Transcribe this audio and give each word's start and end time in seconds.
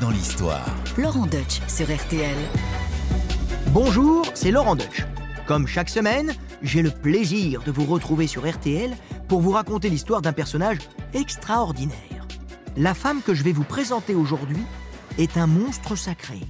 Dans 0.00 0.10
l'histoire. 0.10 0.64
Laurent 0.96 1.26
Deutsch 1.26 1.60
sur 1.68 1.94
RTL. 1.94 2.36
Bonjour, 3.68 4.24
c'est 4.34 4.50
Laurent 4.50 4.76
Deutsch. 4.76 5.04
Comme 5.46 5.66
chaque 5.66 5.90
semaine, 5.90 6.34
j'ai 6.62 6.80
le 6.80 6.90
plaisir 6.90 7.62
de 7.62 7.70
vous 7.70 7.84
retrouver 7.84 8.26
sur 8.26 8.48
RTL 8.50 8.96
pour 9.28 9.40
vous 9.40 9.50
raconter 9.50 9.90
l'histoire 9.90 10.22
d'un 10.22 10.32
personnage 10.32 10.78
extraordinaire. 11.12 12.26
La 12.76 12.94
femme 12.94 13.20
que 13.22 13.34
je 13.34 13.42
vais 13.42 13.52
vous 13.52 13.62
présenter 13.62 14.14
aujourd'hui 14.14 14.62
est 15.18 15.36
un 15.36 15.46
monstre 15.46 15.96
sacré. 15.96 16.40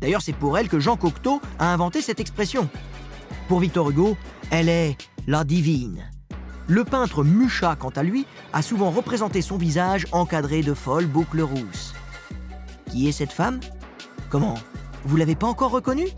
D'ailleurs, 0.00 0.22
c'est 0.22 0.34
pour 0.34 0.58
elle 0.58 0.68
que 0.68 0.80
Jean 0.80 0.96
Cocteau 0.96 1.40
a 1.58 1.72
inventé 1.72 2.02
cette 2.02 2.20
expression. 2.20 2.68
Pour 3.48 3.60
Victor 3.60 3.90
Hugo, 3.90 4.16
elle 4.50 4.68
est 4.68 4.98
la 5.26 5.44
divine. 5.44 6.10
Le 6.68 6.84
peintre 6.84 7.24
Mucha, 7.24 7.74
quant 7.74 7.90
à 7.90 8.02
lui, 8.02 8.26
a 8.52 8.62
souvent 8.62 8.90
représenté 8.90 9.42
son 9.42 9.56
visage 9.56 10.06
encadré 10.12 10.62
de 10.62 10.74
folles 10.74 11.06
boucles 11.06 11.40
rousses. 11.40 11.89
Qui 12.90 13.08
est 13.08 13.12
cette 13.12 13.32
femme? 13.32 13.60
Comment? 14.28 14.54
Vous 15.04 15.16
l'avez 15.16 15.34
pas 15.34 15.46
encore 15.46 15.70
reconnue? 15.70 16.08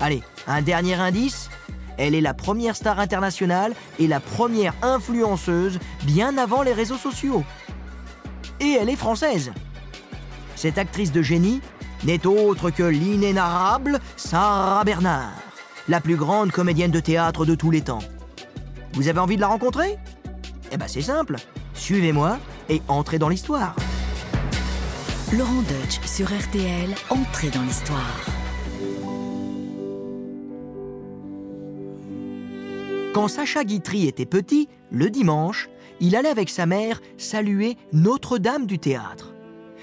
Allez, 0.00 0.22
un 0.46 0.62
dernier 0.62 0.94
indice 0.94 1.50
elle 1.98 2.14
est 2.14 2.20
la 2.20 2.32
première 2.32 2.76
star 2.76 3.00
internationale 3.00 3.74
et 3.98 4.06
la 4.06 4.20
première 4.20 4.72
influenceuse 4.82 5.78
bien 6.04 6.38
avant 6.38 6.62
les 6.62 6.72
réseaux 6.72 6.96
sociaux. 6.96 7.44
Et 8.60 8.78
elle 8.80 8.88
est 8.88 8.96
française. 8.96 9.52
Cette 10.54 10.78
actrice 10.78 11.12
de 11.12 11.22
génie 11.22 11.60
n'est 12.04 12.24
autre 12.26 12.70
que 12.70 12.84
l'inénarrable 12.84 14.00
Sarah 14.16 14.84
Bernard, 14.84 15.32
la 15.88 16.00
plus 16.00 16.16
grande 16.16 16.52
comédienne 16.52 16.92
de 16.92 17.00
théâtre 17.00 17.44
de 17.44 17.56
tous 17.56 17.72
les 17.72 17.82
temps. 17.82 18.02
Vous 18.92 19.08
avez 19.08 19.18
envie 19.18 19.36
de 19.36 19.40
la 19.40 19.48
rencontrer? 19.48 19.98
Eh 20.70 20.76
ben 20.76 20.86
c'est 20.86 21.02
simple, 21.02 21.36
suivez-moi 21.74 22.38
et 22.68 22.80
entrez 22.88 23.18
dans 23.18 23.28
l'histoire. 23.28 23.74
Laurent 25.36 25.60
Deutsch 25.60 26.00
sur 26.06 26.26
RTL, 26.28 26.94
entrez 27.10 27.50
dans 27.50 27.60
l'histoire. 27.60 28.24
Quand 33.12 33.28
Sacha 33.28 33.62
Guitry 33.62 34.06
était 34.06 34.24
petit, 34.24 34.70
le 34.90 35.10
dimanche, 35.10 35.68
il 36.00 36.16
allait 36.16 36.30
avec 36.30 36.48
sa 36.48 36.64
mère 36.64 37.02
saluer 37.18 37.76
Notre-Dame 37.92 38.64
du 38.64 38.78
théâtre. 38.78 39.34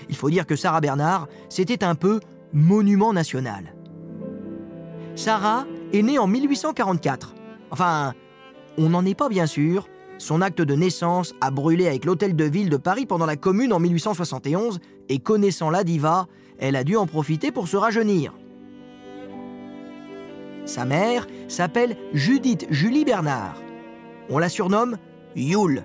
Il 0.09 0.15
faut 0.15 0.31
dire 0.31 0.47
que 0.47 0.55
Sarah 0.55 0.81
Bernard, 0.81 1.27
c'était 1.49 1.83
un 1.83 1.93
peu 1.93 2.21
monument 2.51 3.13
national. 3.13 3.75
Sarah 5.15 5.67
est 5.93 6.01
née 6.01 6.17
en 6.17 6.25
1844. 6.25 7.35
Enfin, 7.69 8.15
on 8.79 8.89
n'en 8.89 9.05
est 9.05 9.13
pas 9.13 9.29
bien 9.29 9.45
sûr. 9.45 9.87
Son 10.25 10.41
acte 10.41 10.63
de 10.63 10.73
naissance 10.73 11.35
a 11.39 11.51
brûlé 11.51 11.85
avec 11.85 12.03
l'hôtel 12.03 12.35
de 12.35 12.45
ville 12.45 12.71
de 12.71 12.77
Paris 12.77 13.05
pendant 13.05 13.27
la 13.27 13.35
Commune 13.35 13.71
en 13.71 13.79
1871 13.79 14.79
et 15.07 15.19
connaissant 15.19 15.69
la 15.69 15.83
diva, 15.83 16.25
elle 16.57 16.75
a 16.75 16.83
dû 16.83 16.97
en 16.97 17.05
profiter 17.05 17.51
pour 17.51 17.67
se 17.67 17.77
rajeunir. 17.77 18.33
Sa 20.65 20.83
mère 20.83 21.27
s'appelle 21.47 21.95
Judith 22.11 22.65
Julie 22.71 23.05
Bernard. 23.05 23.61
On 24.27 24.39
la 24.39 24.49
surnomme 24.49 24.97
Yule. 25.35 25.83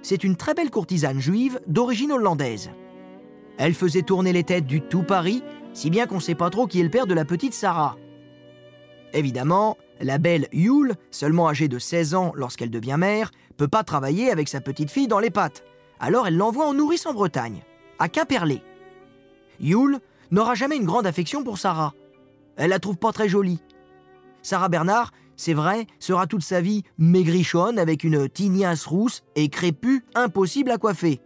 C'est 0.00 0.24
une 0.24 0.36
très 0.36 0.54
belle 0.54 0.70
courtisane 0.70 1.20
juive 1.20 1.60
d'origine 1.66 2.12
hollandaise. 2.12 2.70
Elle 3.58 3.74
faisait 3.74 4.00
tourner 4.00 4.32
les 4.32 4.44
têtes 4.44 4.64
du 4.64 4.80
tout 4.80 5.02
Paris, 5.02 5.42
si 5.74 5.90
bien 5.90 6.06
qu'on 6.06 6.14
ne 6.14 6.20
sait 6.20 6.34
pas 6.34 6.48
trop 6.48 6.66
qui 6.66 6.80
est 6.80 6.84
le 6.84 6.88
père 6.88 7.06
de 7.06 7.12
la 7.12 7.26
petite 7.26 7.52
Sarah. 7.52 7.98
Évidemment, 9.12 9.76
la 10.00 10.18
belle 10.18 10.48
Yule, 10.52 10.94
seulement 11.10 11.48
âgée 11.48 11.68
de 11.68 11.78
16 11.78 12.14
ans 12.14 12.32
lorsqu'elle 12.34 12.70
devient 12.70 12.96
mère, 12.98 13.30
peut 13.56 13.68
pas 13.68 13.84
travailler 13.84 14.30
avec 14.30 14.48
sa 14.48 14.60
petite 14.60 14.90
fille 14.90 15.08
dans 15.08 15.18
les 15.18 15.30
pattes. 15.30 15.64
Alors 15.98 16.26
elle 16.26 16.36
l'envoie 16.36 16.66
en 16.66 16.74
nourrice 16.74 17.06
en 17.06 17.12
Bretagne, 17.12 17.62
à 17.98 18.08
Quimperlé. 18.08 18.62
Yule 19.60 20.00
n'aura 20.30 20.54
jamais 20.54 20.76
une 20.76 20.86
grande 20.86 21.06
affection 21.06 21.44
pour 21.44 21.58
Sarah. 21.58 21.94
Elle 22.56 22.70
la 22.70 22.78
trouve 22.78 22.96
pas 22.96 23.12
très 23.12 23.28
jolie. 23.28 23.62
Sarah 24.42 24.68
Bernard, 24.68 25.12
c'est 25.36 25.54
vrai, 25.54 25.86
sera 25.98 26.26
toute 26.26 26.42
sa 26.42 26.60
vie 26.60 26.82
maigrichonne 26.98 27.78
avec 27.78 28.04
une 28.04 28.28
tignasse 28.28 28.86
rousse 28.86 29.22
et 29.36 29.48
crépue 29.48 30.04
impossible 30.14 30.70
à 30.70 30.78
coiffer. 30.78 31.20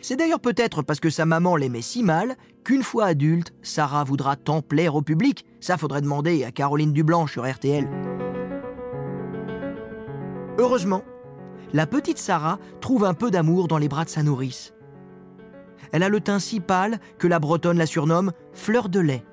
C'est 0.00 0.16
d'ailleurs 0.16 0.40
peut-être 0.40 0.82
parce 0.82 1.00
que 1.00 1.10
sa 1.10 1.26
maman 1.26 1.56
l'aimait 1.56 1.82
si 1.82 2.02
mal 2.02 2.36
qu'une 2.64 2.82
fois 2.82 3.06
adulte, 3.06 3.52
Sarah 3.62 4.04
voudra 4.04 4.36
tant 4.36 4.62
plaire 4.62 4.94
au 4.94 5.02
public. 5.02 5.44
Ça 5.66 5.76
faudrait 5.76 6.00
demander 6.00 6.44
à 6.44 6.52
Caroline 6.52 6.92
Dublanche 6.92 7.32
sur 7.32 7.44
RTL. 7.44 7.88
Heureusement, 10.58 11.02
la 11.72 11.88
petite 11.88 12.18
Sarah 12.18 12.60
trouve 12.80 13.04
un 13.04 13.14
peu 13.14 13.32
d'amour 13.32 13.66
dans 13.66 13.78
les 13.78 13.88
bras 13.88 14.04
de 14.04 14.08
sa 14.08 14.22
nourrice. 14.22 14.74
Elle 15.90 16.04
a 16.04 16.08
le 16.08 16.20
teint 16.20 16.38
si 16.38 16.60
pâle 16.60 17.00
que 17.18 17.26
la 17.26 17.40
Bretonne 17.40 17.78
la 17.78 17.86
surnomme 17.86 18.30
fleur 18.52 18.88
de 18.88 19.00
lait. 19.00 19.24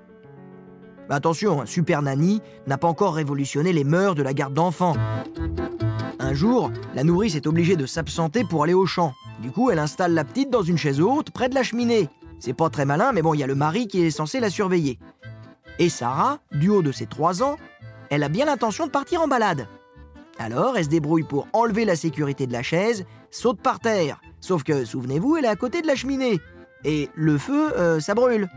Attention, 1.07 1.67
Super 1.67 2.01
Nanny 2.01 2.41
n'a 2.65 2.79
pas 2.79 2.88
encore 2.88 3.13
révolutionné 3.13 3.71
les 3.71 3.83
mœurs 3.83 4.15
de 4.15 4.23
la 4.23 4.33
garde 4.33 4.55
d'enfants. 4.55 4.95
Un 6.17 6.33
jour, 6.33 6.71
la 6.95 7.03
nourrice 7.03 7.35
est 7.35 7.45
obligée 7.45 7.75
de 7.75 7.85
s'absenter 7.85 8.44
pour 8.44 8.63
aller 8.63 8.73
au 8.73 8.88
champ. 8.88 9.13
Du 9.44 9.51
coup, 9.51 9.69
elle 9.69 9.77
installe 9.77 10.15
la 10.15 10.23
petite 10.23 10.50
dans 10.50 10.63
une 10.63 10.79
chaise 10.79 11.00
haute 11.00 11.29
près 11.29 11.47
de 11.47 11.53
la 11.53 11.61
cheminée. 11.61 12.09
C'est 12.39 12.53
pas 12.53 12.71
très 12.71 12.85
malin, 12.85 13.11
mais 13.11 13.21
bon, 13.21 13.35
il 13.35 13.39
y 13.39 13.44
a 13.44 13.47
le 13.47 13.53
mari 13.53 13.88
qui 13.88 14.01
est 14.01 14.09
censé 14.09 14.39
la 14.39 14.50
surveiller. 14.50 14.97
Et 15.79 15.89
Sarah, 15.89 16.39
du 16.51 16.69
haut 16.69 16.81
de 16.81 16.91
ses 16.91 17.06
trois 17.06 17.41
ans, 17.41 17.57
elle 18.09 18.23
a 18.23 18.29
bien 18.29 18.45
l'intention 18.45 18.85
de 18.85 18.91
partir 18.91 19.22
en 19.22 19.28
balade. 19.28 19.67
Alors, 20.38 20.78
elle 20.78 20.85
se 20.85 20.89
débrouille 20.89 21.23
pour 21.23 21.47
enlever 21.53 21.85
la 21.85 21.95
sécurité 21.95 22.47
de 22.47 22.53
la 22.53 22.63
chaise, 22.63 23.06
saute 23.31 23.61
par 23.61 23.79
terre. 23.79 24.22
Sauf 24.39 24.63
que, 24.63 24.85
souvenez-vous, 24.85 25.38
elle 25.38 25.45
est 25.45 25.50
à 25.50 25.56
côté 25.56 25.81
de 25.81 25.88
la 25.88 25.95
cheminée. 25.95 26.39
Et 26.83 27.09
le 27.16 27.38
feu, 27.38 27.72
euh, 27.78 28.00
ça 28.00 28.13
brûle. 28.13 28.50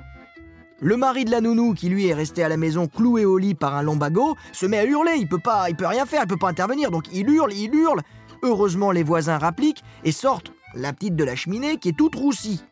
Le 0.81 0.97
mari 0.97 1.25
de 1.25 1.31
la 1.31 1.41
nounou, 1.41 1.73
qui 1.73 1.89
lui 1.89 2.07
est 2.07 2.15
resté 2.15 2.43
à 2.43 2.51
la 2.51 2.59
maison 2.59 2.87
cloué 2.87 3.25
au 3.25 3.39
lit 3.39 3.55
par 3.55 3.75
un 3.75 3.83
lombago, 3.83 4.37
se 4.53 4.67
met 4.67 4.79
à 4.79 4.85
hurler. 4.85 5.15
Il 5.17 5.29
peut 5.29 5.39
pas, 5.39 5.71
il 5.71 5.77
peut 5.77 5.87
rien 5.87 6.05
faire, 6.05 6.23
il 6.25 6.29
peut 6.29 6.37
pas 6.37 6.51
intervenir. 6.51 6.91
Donc 6.91 7.05
il 7.13 7.31
hurle, 7.31 7.53
il 7.55 7.75
hurle. 7.75 8.03
Heureusement, 8.43 8.91
les 8.91 9.03
voisins 9.03 9.39
rappliquent 9.39 9.83
et 10.05 10.13
sortent 10.13 10.53
la 10.75 10.93
petite 10.93 11.17
de 11.17 11.25
la 11.25 11.35
cheminée 11.35 11.79
qui 11.79 11.91
est 11.91 11.97
toute 11.97 12.15
roussie. 12.15 12.63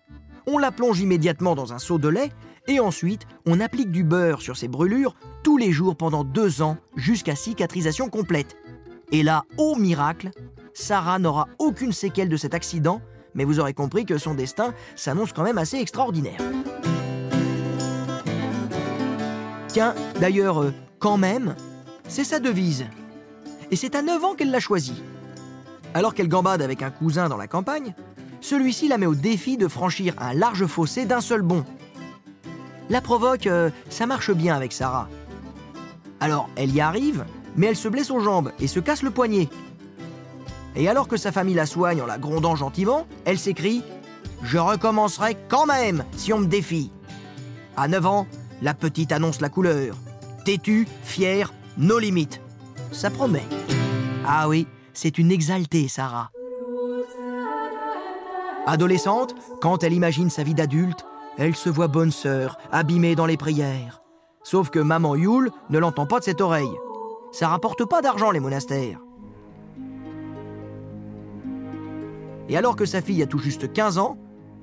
On 0.47 0.59
la 0.59 0.71
plonge 0.71 1.01
immédiatement 1.01 1.55
dans 1.55 1.73
un 1.73 1.79
seau 1.79 1.97
de 1.97 2.09
lait 2.09 2.31
et 2.67 2.81
ensuite 2.81 3.27
on 3.47 3.61
applique 3.61 3.91
du 3.91 4.05
beurre 4.05 4.43
sur 4.43 4.57
ses 4.57 4.69
brûlures 4.69 5.15
tous 5.43 5.57
les 5.57 5.73
jours 5.73 5.97
pendant 5.97 6.25
deux 6.25 6.63
ans 6.63 6.77
jusqu'à 6.97 7.37
cicatrisation 7.37 8.09
complète. 8.09 8.57
Et 9.13 9.23
là, 9.23 9.45
au 9.59 9.77
miracle, 9.77 10.31
Sarah 10.73 11.19
n'aura 11.19 11.49
aucune 11.59 11.93
séquelle 11.93 12.29
de 12.29 12.37
cet 12.37 12.55
accident, 12.55 13.01
mais 13.35 13.45
vous 13.45 13.61
aurez 13.61 13.75
compris 13.75 14.07
que 14.07 14.19
son 14.19 14.35
destin 14.35 14.75
s'annonce 14.97 15.33
quand 15.33 15.45
même 15.45 15.59
assez 15.59 15.79
extraordinaire. 15.79 16.41
Tiens, 19.69 19.95
d'ailleurs, 20.21 20.63
euh, 20.63 20.73
quand 20.99 21.17
même, 21.17 21.57
c'est 22.09 22.25
sa 22.25 22.39
devise. 22.39 22.87
Et 23.71 23.77
c'est 23.77 23.95
à 23.95 24.03
9 24.03 24.25
ans 24.25 24.35
qu'elle 24.35 24.51
l'a 24.51 24.61
choisie. 24.61 25.03
Alors 25.95 26.15
qu'elle 26.15 26.29
gambade 26.29 26.63
avec 26.63 26.83
un 26.83 26.91
cousin 26.91 27.29
dans 27.29 27.37
la 27.37 27.47
campagne, 27.47 27.95
celui-ci 28.41 28.89
la 28.89 28.99
met 28.99 29.07
au 29.07 29.15
défi 29.15 29.57
de 29.57 29.69
franchir 29.69 30.15
un 30.19 30.33
large 30.33 30.67
fossé 30.67 31.07
d'un 31.07 31.21
seul 31.21 31.43
bond. 31.43 31.65
La 32.91 33.01
provoque, 33.01 33.47
euh, 33.47 33.71
ça 33.89 34.07
marche 34.07 34.31
bien 34.31 34.55
avec 34.55 34.73
Sarah. 34.73 35.09
Alors, 36.21 36.49
elle 36.57 36.75
y 36.75 36.81
arrive, 36.81 37.25
mais 37.57 37.67
elle 37.67 37.77
se 37.77 37.89
blesse 37.89 38.11
aux 38.11 38.21
jambes 38.21 38.53
et 38.61 38.67
se 38.67 38.81
casse 38.81 39.03
le 39.03 39.11
poignet. 39.11 39.49
Et 40.77 40.89
alors 40.89 41.09
que 41.09 41.17
sa 41.17 41.33
famille 41.33 41.55
la 41.55 41.67
soigne 41.67 42.03
en 42.03 42.07
la 42.07 42.19
grondant 42.19 42.57
gentiment, 42.57 43.07
elle 43.25 43.39
s'écrie 43.39 43.83
Je 44.43 44.59
recommencerai 44.59 45.37
quand 45.49 45.67
même 45.67 46.05
si 46.17 46.33
on 46.33 46.41
me 46.41 46.47
défie. 46.47 46.91
À 47.77 47.89
9 47.89 48.07
ans, 48.07 48.27
la 48.61 48.75
petite 48.75 49.13
annonce 49.13 49.41
la 49.41 49.49
couleur. 49.49 49.97
Têtue, 50.45 50.87
fière, 51.03 51.53
nos 51.79 51.99
limites. 51.99 52.41
Ça 52.93 53.11
promet. 53.11 53.45
Ah 54.27 54.49
oui, 54.49 54.67
c'est 54.93 55.19
une 55.19 55.33
exaltée, 55.33 55.89
Sarah. 55.89 56.31
Adolescente, 58.67 59.35
quand 59.61 59.83
elle 59.85 59.93
imagine 59.93 60.31
sa 60.31 60.43
vie 60.43 60.55
d'adulte, 60.55 61.05
elle 61.39 61.55
se 61.55 61.69
voit 61.69 61.89
bonne 61.89 62.11
sœur, 62.11 62.59
abîmée 62.71 63.15
dans 63.15 63.27
les 63.27 63.37
prières. 63.37 64.03
Sauf 64.43 64.71
que 64.71 64.79
maman 64.79 65.17
Yule 65.17 65.51
ne 65.71 65.79
l'entend 65.79 66.07
pas 66.07 66.19
de 66.19 66.25
cette 66.25 66.41
oreille. 66.41 66.77
Ça 67.33 67.49
rapporte 67.49 67.85
pas 67.85 68.03
d'argent, 68.03 68.31
les 68.31 68.41
monastères. 68.41 69.01
Et 72.49 72.57
alors 72.57 72.77
que 72.77 72.85
sa 72.85 73.01
fille 73.01 73.23
a 73.23 73.27
tout 73.27 73.39
juste 73.39 73.73
15 73.73 73.99
ans, 73.99 74.19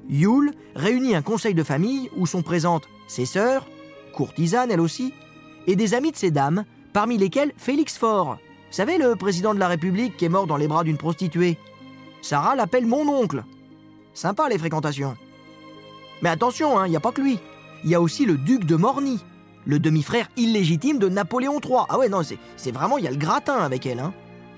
Yule 0.07 0.53
réunit 0.75 1.15
un 1.15 1.21
conseil 1.21 1.53
de 1.53 1.63
famille 1.63 2.09
où 2.15 2.25
sont 2.25 2.44
présentes 2.44 2.88
ses 3.07 3.25
sœurs, 3.25 3.68
courtisane 4.13 4.71
elle 4.71 4.81
aussi, 4.81 5.13
et 5.68 5.75
des 5.75 5.94
amis 5.94 6.12
de 6.12 6.18
ces 6.18 6.31
dames, 6.31 6.63
parmi 6.94 7.18
lesquelles 7.18 7.53
Félix 7.57 7.97
Faure. 7.97 8.38
Vous 8.69 8.77
savez, 8.77 8.97
le 8.97 9.15
président 9.15 9.53
de 9.53 9.59
la 9.59 9.68
République 9.68 10.15
qui 10.15 10.25
est 10.25 10.29
mort 10.29 10.47
dans 10.47 10.57
les 10.57 10.68
bras 10.68 10.83
d'une 10.83 10.97
prostituée. 10.97 11.57
Sarah 12.21 12.56
l'appelle 12.56 12.85
mon 12.85 13.07
oncle. 13.07 13.44
Sympa 14.13 14.47
les 14.47 14.57
fréquentations. 14.57 15.15
Mais 16.21 16.29
attention, 16.29 16.79
il 16.79 16.85
hein, 16.85 16.88
n'y 16.88 16.95
a 16.95 17.00
pas 17.00 17.12
que 17.12 17.21
lui. 17.21 17.39
Il 17.83 17.89
y 17.89 17.95
a 17.95 18.01
aussi 18.01 18.25
le 18.25 18.38
duc 18.38 18.65
de 18.65 18.75
Morny, 18.75 19.23
le 19.65 19.79
demi-frère 19.79 20.27
illégitime 20.38 21.00
de 21.00 21.09
Napoléon 21.09 21.59
III. 21.59 21.85
Ah 21.89 21.97
ouais, 21.97 22.09
non, 22.09 22.21
c'est 22.57 22.71
vraiment, 22.71 22.97
il 22.97 23.03
y 23.03 23.07
a 23.07 23.12
le 23.12 23.18
gratin 23.18 23.57
avec 23.57 23.85
elle. 23.85 24.00
Hein. 24.00 24.13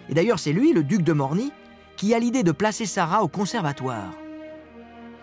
Et 0.10 0.14
d'ailleurs, 0.14 0.40
c'est 0.40 0.54
lui, 0.54 0.74
le 0.74 0.84
duc 0.84 1.02
de 1.02 1.14
Morny, 1.14 1.52
qui 1.96 2.14
a 2.14 2.20
l'idée 2.20 2.44
de 2.44 2.52
placer 2.52 2.86
Sarah 2.86 3.24
au 3.24 3.28
conservatoire. 3.28 4.12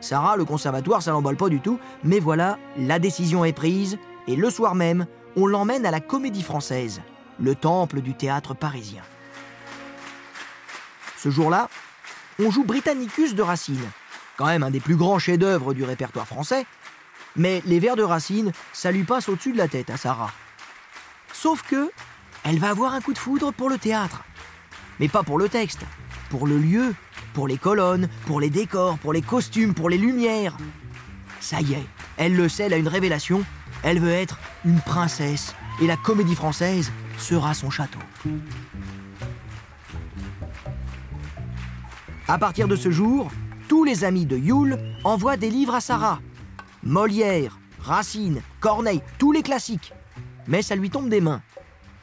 Sarah, 0.01 0.37
le 0.37 0.47
conservatoire, 0.47 1.03
ça 1.03 1.11
l'emballe 1.11 1.37
pas 1.37 1.51
du 1.51 1.61
tout, 1.61 1.79
mais 2.05 2.21
voilà, 2.21 2.59
la 2.79 2.99
décision 2.99 3.45
est 3.45 3.53
prise, 3.53 3.99
et 4.27 4.37
le 4.37 4.49
soir 4.49 4.75
même, 4.75 5.07
on 5.37 5.47
l'emmène 5.47 5.85
à 5.85 5.91
la 5.91 6.01
Comédie 6.01 6.43
Française, 6.43 7.03
le 7.39 7.55
temple 7.55 8.01
du 8.01 8.15
théâtre 8.15 8.55
parisien. 8.55 9.03
Ce 11.19 11.29
jour-là, 11.29 11.69
on 12.39 12.51
joue 12.51 12.65
Britannicus 12.65 13.35
de 13.35 13.43
Racine, 13.43 13.91
quand 14.41 14.47
même 14.47 14.63
un 14.63 14.71
des 14.71 14.81
plus 14.81 14.97
grands 14.97 15.19
chefs-d'œuvre 15.19 15.75
du 15.75 15.85
répertoire 15.85 16.27
français, 16.27 16.65
mais 17.37 17.63
les 17.67 17.79
vers 17.79 17.95
de 17.95 18.03
Racine, 18.03 18.53
ça 18.73 18.91
lui 18.91 19.05
passe 19.05 19.29
au-dessus 19.29 19.53
de 19.53 19.59
la 19.59 19.69
tête 19.69 19.91
à 19.91 19.99
Sarah. 19.99 20.33
Sauf 21.35 21.61
que, 21.61 21.91
elle 22.45 22.59
va 22.59 22.71
avoir 22.71 22.95
un 22.95 23.03
coup 23.03 23.13
de 23.13 23.19
foudre 23.19 23.53
pour 23.53 23.69
le 23.69 23.77
théâtre. 23.77 24.25
Mais 24.99 25.09
pas 25.09 25.23
pour 25.23 25.39
le 25.39 25.51
texte, 25.51 25.81
pour 26.31 26.47
le 26.47 26.57
lieu, 26.57 26.95
pour 27.35 27.49
les 27.49 27.59
colonnes, 27.59 28.09
pour 28.25 28.41
les 28.41 28.49
décors, 28.49 28.97
pour 28.97 29.13
les 29.13 29.21
costumes, 29.21 29.75
pour 29.75 29.91
les 29.91 29.99
lumières. 29.99 30.57
Ça 31.39 31.61
y 31.61 31.75
est, 31.75 31.87
elle 32.17 32.35
le 32.35 32.49
sait, 32.49 32.63
elle 32.63 32.73
a 32.73 32.79
une 32.79 32.89
révélation. 32.89 33.43
Elle 33.83 34.01
veut 34.01 34.09
être 34.09 34.39
une 34.65 34.81
princesse 34.81 35.55
et 35.83 35.87
la 35.87 35.99
comédie 35.99 36.35
française 36.35 36.91
sera 37.19 37.53
son 37.53 37.69
château. 37.69 37.99
À 42.27 42.39
partir 42.39 42.69
de 42.69 42.77
ce 42.77 42.91
jour, 42.91 43.31
tous 43.71 43.85
les 43.85 44.03
amis 44.03 44.27
de 44.27 44.37
Yule 44.37 44.79
envoient 45.05 45.37
des 45.37 45.49
livres 45.49 45.77
à 45.77 45.81
Sarah. 45.81 46.19
Molière, 46.83 47.61
Racine, 47.79 48.43
Corneille, 48.59 49.01
tous 49.17 49.31
les 49.31 49.43
classiques. 49.43 49.95
Mais 50.49 50.61
ça 50.61 50.75
lui 50.75 50.91
tombe 50.91 51.09
des 51.09 51.21
mains. 51.21 51.41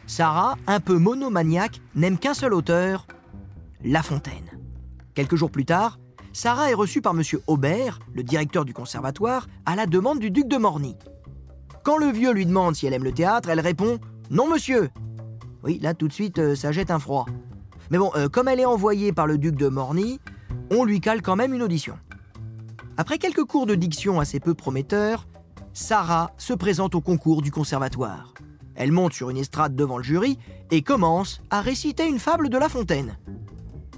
Sarah, 0.06 0.56
un 0.66 0.80
peu 0.80 0.98
monomaniaque, 0.98 1.82
n'aime 1.94 2.18
qu'un 2.18 2.34
seul 2.34 2.54
auteur, 2.54 3.06
La 3.84 4.02
Fontaine. 4.02 4.58
Quelques 5.14 5.36
jours 5.36 5.52
plus 5.52 5.66
tard, 5.66 6.00
Sarah 6.32 6.72
est 6.72 6.74
reçue 6.74 7.02
par 7.02 7.14
M. 7.14 7.22
Aubert, 7.48 8.00
le 8.14 8.24
directeur 8.24 8.64
du 8.64 8.74
conservatoire, 8.74 9.48
à 9.66 9.76
la 9.76 9.88
demande 9.88 10.20
du 10.20 10.32
duc 10.32 10.48
de 10.48 10.56
Morny. 10.56 10.96
Quand 11.84 11.98
le 11.98 12.08
vieux 12.08 12.32
lui 12.32 12.46
demande 12.46 12.78
si 12.78 12.88
elle 12.88 12.94
aime 12.94 13.04
le 13.04 13.12
théâtre, 13.12 13.50
elle 13.50 13.60
répond 13.60 14.00
Non, 14.32 14.48
monsieur. 14.50 14.90
Oui, 15.66 15.80
là 15.82 15.94
tout 15.94 16.08
de 16.08 16.14
suite, 16.14 16.40
euh, 16.40 16.56
ça 16.56 16.72
jette 16.72 16.92
un 16.92 17.00
froid. 17.00 17.26
Mais 17.92 17.98
bon, 17.98 18.12
euh, 18.16 18.30
comme 18.30 18.48
elle 18.48 18.62
est 18.62 18.66
envoyée 18.66 19.12
par 19.12 19.28
le 19.28 19.38
duc 19.38 19.56
de 19.56 19.68
Morny, 19.68 20.22
on 20.72 20.84
lui 20.84 21.00
cale 21.00 21.22
quand 21.22 21.36
même 21.36 21.54
une 21.54 21.64
audition. 21.64 21.98
Après 22.98 23.18
quelques 23.18 23.44
cours 23.44 23.66
de 23.66 23.76
diction 23.76 24.20
assez 24.20 24.40
peu 24.40 24.54
prometteurs, 24.54 25.28
Sarah 25.74 26.32
se 26.38 26.54
présente 26.54 26.96
au 26.96 27.02
concours 27.02 27.42
du 27.42 27.52
conservatoire. 27.52 28.34
Elle 28.76 28.92
monte 28.92 29.14
sur 29.14 29.30
une 29.30 29.38
estrade 29.38 29.76
devant 29.76 29.98
le 29.98 30.04
jury 30.04 30.38
et 30.72 30.82
commence 30.82 31.42
à 31.50 31.62
réciter 31.62 32.08
une 32.08 32.20
fable 32.20 32.50
de 32.50 32.58
La 32.58 32.70
Fontaine. 32.70 33.18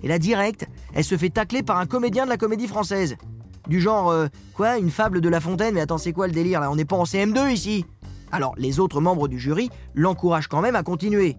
Et 0.04 0.08
là, 0.08 0.20
direct, 0.20 0.68
elle 0.94 1.04
se 1.04 1.18
fait 1.18 1.30
tacler 1.30 1.64
par 1.64 1.78
un 1.78 1.86
comédien 1.86 2.26
de 2.26 2.30
la 2.30 2.38
comédie 2.38 2.68
française. 2.68 3.18
Du 3.68 3.80
genre, 3.80 4.10
euh, 4.10 4.28
quoi, 4.54 4.78
une 4.78 4.90
fable 4.90 5.22
de 5.22 5.30
La 5.30 5.40
Fontaine 5.40 5.76
Mais 5.76 5.82
attends, 5.82 5.98
c'est 5.98 6.14
quoi 6.14 6.28
le 6.28 6.34
délire 6.34 6.62
là? 6.62 6.72
On 6.72 6.76
n'est 6.76 6.86
pas 6.86 6.96
en 6.96 7.04
CM2 7.04 7.52
ici? 7.52 7.86
Alors, 8.32 8.54
les 8.58 8.80
autres 8.80 9.02
membres 9.02 9.28
du 9.28 9.40
jury 9.40 9.70
l'encouragent 9.96 10.48
quand 10.48 10.62
même 10.62 10.76
à 10.76 10.84
continuer. 10.84 11.38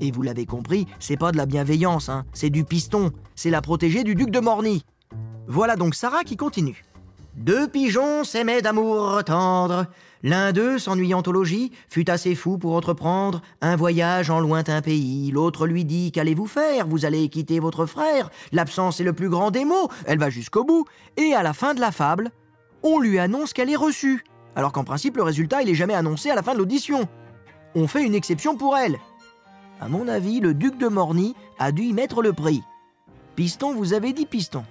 Et 0.00 0.10
vous 0.10 0.22
l'avez 0.22 0.46
compris, 0.46 0.86
c'est 0.98 1.16
pas 1.16 1.32
de 1.32 1.36
la 1.36 1.46
bienveillance, 1.46 2.08
hein, 2.08 2.24
c'est 2.32 2.50
du 2.50 2.64
piston. 2.64 3.12
C'est 3.34 3.50
la 3.50 3.62
protégée 3.62 4.04
du 4.04 4.14
duc 4.14 4.30
de 4.30 4.40
Morny. 4.40 4.84
Voilà 5.46 5.76
donc 5.76 5.94
Sarah 5.94 6.24
qui 6.24 6.36
continue. 6.36 6.82
Deux 7.36 7.68
pigeons 7.68 8.24
s'aimaient 8.24 8.62
d'amour 8.62 9.22
tendre. 9.24 9.86
L'un 10.22 10.52
d'eux, 10.52 10.78
s'ennuyant 10.78 11.22
au 11.26 11.32
logis, 11.32 11.70
fut 11.88 12.08
assez 12.08 12.34
fou 12.34 12.56
pour 12.56 12.74
entreprendre 12.74 13.42
un 13.60 13.76
voyage 13.76 14.30
en 14.30 14.40
lointain 14.40 14.80
pays. 14.80 15.30
L'autre 15.30 15.66
lui 15.66 15.84
dit 15.84 16.12
Qu'allez-vous 16.12 16.46
faire? 16.46 16.86
Vous 16.86 17.04
allez 17.04 17.28
quitter 17.28 17.60
votre 17.60 17.84
frère. 17.84 18.30
L'absence 18.52 19.00
est 19.00 19.04
le 19.04 19.12
plus 19.12 19.28
grand 19.28 19.50
des 19.50 19.66
mots. 19.66 19.88
Elle 20.06 20.18
va 20.18 20.30
jusqu'au 20.30 20.64
bout. 20.64 20.86
Et 21.18 21.34
à 21.34 21.42
la 21.42 21.52
fin 21.52 21.74
de 21.74 21.80
la 21.80 21.92
fable, 21.92 22.30
on 22.82 22.98
lui 22.98 23.18
annonce 23.18 23.52
qu'elle 23.52 23.70
est 23.70 23.76
reçue. 23.76 24.24
Alors 24.56 24.72
qu'en 24.72 24.84
principe, 24.84 25.18
le 25.18 25.22
résultat, 25.22 25.60
il 25.60 25.68
est 25.68 25.74
jamais 25.74 25.94
annoncé 25.94 26.30
à 26.30 26.34
la 26.34 26.42
fin 26.42 26.54
de 26.54 26.58
l'audition. 26.58 27.06
On 27.74 27.86
fait 27.86 28.02
une 28.02 28.14
exception 28.14 28.56
pour 28.56 28.78
elle. 28.78 28.96
À 29.80 29.88
mon 29.88 30.08
avis, 30.08 30.40
le 30.40 30.54
duc 30.54 30.78
de 30.78 30.88
Morny 30.88 31.34
a 31.58 31.70
dû 31.70 31.82
y 31.82 31.92
mettre 31.92 32.22
le 32.22 32.32
prix. 32.32 32.62
Piston, 33.34 33.74
vous 33.74 33.92
avez 33.92 34.12
dit 34.12 34.24
piston. 34.24 34.64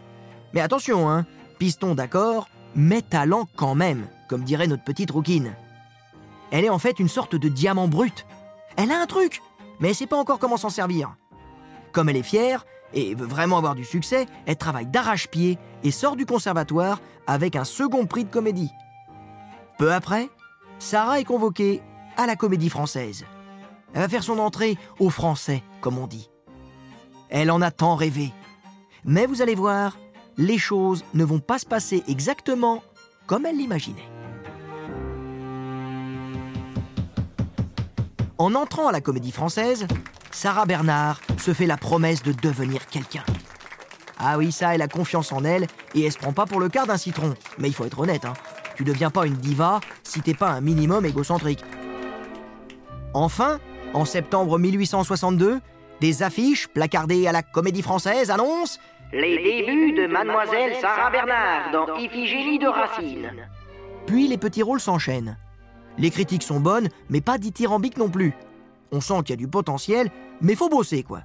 Mais 0.53 0.61
attention, 0.61 1.09
hein, 1.09 1.25
piston 1.59 1.93
d'accord, 1.93 2.49
mais 2.75 3.01
talent 3.01 3.47
quand 3.55 3.75
même, 3.75 4.07
comme 4.27 4.43
dirait 4.43 4.67
notre 4.67 4.83
petite 4.83 5.11
rouquine. 5.11 5.53
Elle 6.51 6.65
est 6.65 6.69
en 6.69 6.79
fait 6.79 6.99
une 6.99 7.09
sorte 7.09 7.35
de 7.35 7.49
diamant 7.49 7.87
brut. 7.87 8.25
Elle 8.77 8.91
a 8.91 8.99
un 8.99 9.05
truc, 9.05 9.41
mais 9.79 9.89
elle 9.89 9.95
sait 9.95 10.07
pas 10.07 10.17
encore 10.17 10.39
comment 10.39 10.57
s'en 10.57 10.69
servir. 10.69 11.15
Comme 11.91 12.09
elle 12.09 12.17
est 12.17 12.23
fière 12.23 12.65
et 12.93 13.13
veut 13.13 13.27
vraiment 13.27 13.57
avoir 13.57 13.75
du 13.75 13.85
succès, 13.85 14.25
elle 14.45 14.57
travaille 14.57 14.87
d'arrache-pied 14.87 15.59
et 15.83 15.91
sort 15.91 16.15
du 16.15 16.25
conservatoire 16.25 16.99
avec 17.27 17.55
un 17.55 17.63
second 17.63 18.05
prix 18.05 18.25
de 18.25 18.31
comédie. 18.31 18.71
Peu 19.77 19.93
après, 19.93 20.29
Sarah 20.79 21.19
est 21.19 21.25
convoquée 21.25 21.81
à 22.17 22.25
la 22.25 22.35
comédie 22.35 22.69
française. 22.69 23.25
Elle 23.95 24.01
va 24.01 24.09
faire 24.09 24.23
son 24.23 24.39
entrée 24.39 24.77
au 24.99 25.09
français, 25.09 25.63
comme 25.79 25.97
on 25.97 26.05
dit. 26.05 26.29
Elle 27.29 27.49
en 27.49 27.61
a 27.61 27.71
tant 27.71 27.95
rêvé. 27.95 28.33
Mais 29.05 29.25
vous 29.25 29.41
allez 29.41 29.55
voir, 29.55 29.97
les 30.37 30.57
choses 30.57 31.05
ne 31.13 31.23
vont 31.23 31.39
pas 31.39 31.59
se 31.59 31.65
passer 31.65 32.03
exactement 32.09 32.83
comme 33.25 33.45
elle 33.45 33.57
l'imaginait. 33.57 34.09
En 38.37 38.53
entrant 38.53 38.87
à 38.87 38.91
la 38.91 38.99
comédie 38.99 39.31
française, 39.31 39.87
Sarah 40.29 40.65
Bernard 40.65 41.21
se 41.37 41.53
fait 41.53 41.65
la 41.65 41.77
promesse 41.77 42.21
de 42.21 42.33
devenir 42.33 42.87
quelqu'un. 42.87 43.23
Ah 44.19 44.37
oui, 44.37 44.51
ça, 44.51 44.75
elle 44.75 44.81
a 44.81 44.89
confiance 44.89 45.31
en 45.31 45.45
elle 45.45 45.67
et 45.93 46.03
elle 46.03 46.11
se 46.11 46.17
prend 46.17 46.33
pas 46.33 46.45
pour 46.45 46.59
le 46.59 46.67
quart 46.67 46.85
d'un 46.85 46.97
citron. 46.97 47.33
Mais 47.59 47.69
il 47.69 47.73
faut 47.73 47.85
être 47.85 47.99
honnête, 47.99 48.25
hein. 48.25 48.33
Tu 48.75 48.83
deviens 48.83 49.09
pas 49.09 49.25
une 49.25 49.35
diva 49.35 49.79
si 50.03 50.21
t'es 50.21 50.33
pas 50.33 50.49
un 50.49 50.59
minimum 50.59 51.05
égocentrique. 51.05 51.63
Enfin, 53.13 53.59
en 53.95 54.03
septembre 54.03 54.59
1862, 54.59 55.61
des 56.01 56.21
affiches 56.21 56.67
placardées 56.67 57.27
à 57.27 57.31
la 57.31 57.41
Comédie 57.41 57.81
Française 57.81 58.29
annoncent 58.29 58.77
Les 59.13 59.37
débuts 59.37 59.93
de 59.93 60.07
Mademoiselle 60.07 60.73
Sarah 60.81 61.09
Bernard 61.09 61.71
dans 61.71 61.95
Iphigénie 61.95 62.59
de 62.59 62.67
Racine. 62.67 63.31
Puis 64.05 64.27
les 64.27 64.37
petits 64.37 64.63
rôles 64.63 64.81
s'enchaînent. 64.81 65.37
Les 65.97 66.11
critiques 66.11 66.43
sont 66.43 66.59
bonnes, 66.59 66.89
mais 67.09 67.21
pas 67.21 67.37
dithyrambiques 67.37 67.97
non 67.97 68.09
plus. 68.09 68.33
On 68.91 68.99
sent 68.99 69.19
qu'il 69.19 69.29
y 69.29 69.33
a 69.33 69.37
du 69.37 69.47
potentiel, 69.47 70.11
mais 70.41 70.55
faut 70.55 70.69
bosser 70.69 71.03
quoi. 71.03 71.21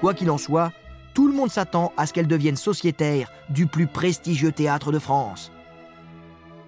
Quoi 0.00 0.12
qu'il 0.12 0.30
en 0.30 0.38
soit, 0.38 0.72
tout 1.14 1.28
le 1.28 1.34
monde 1.34 1.50
s'attend 1.52 1.92
à 1.96 2.06
ce 2.06 2.12
qu'elle 2.12 2.26
devienne 2.26 2.56
sociétaire 2.56 3.30
du 3.48 3.66
plus 3.68 3.86
prestigieux 3.86 4.50
théâtre 4.50 4.90
de 4.90 4.98
France. 4.98 5.52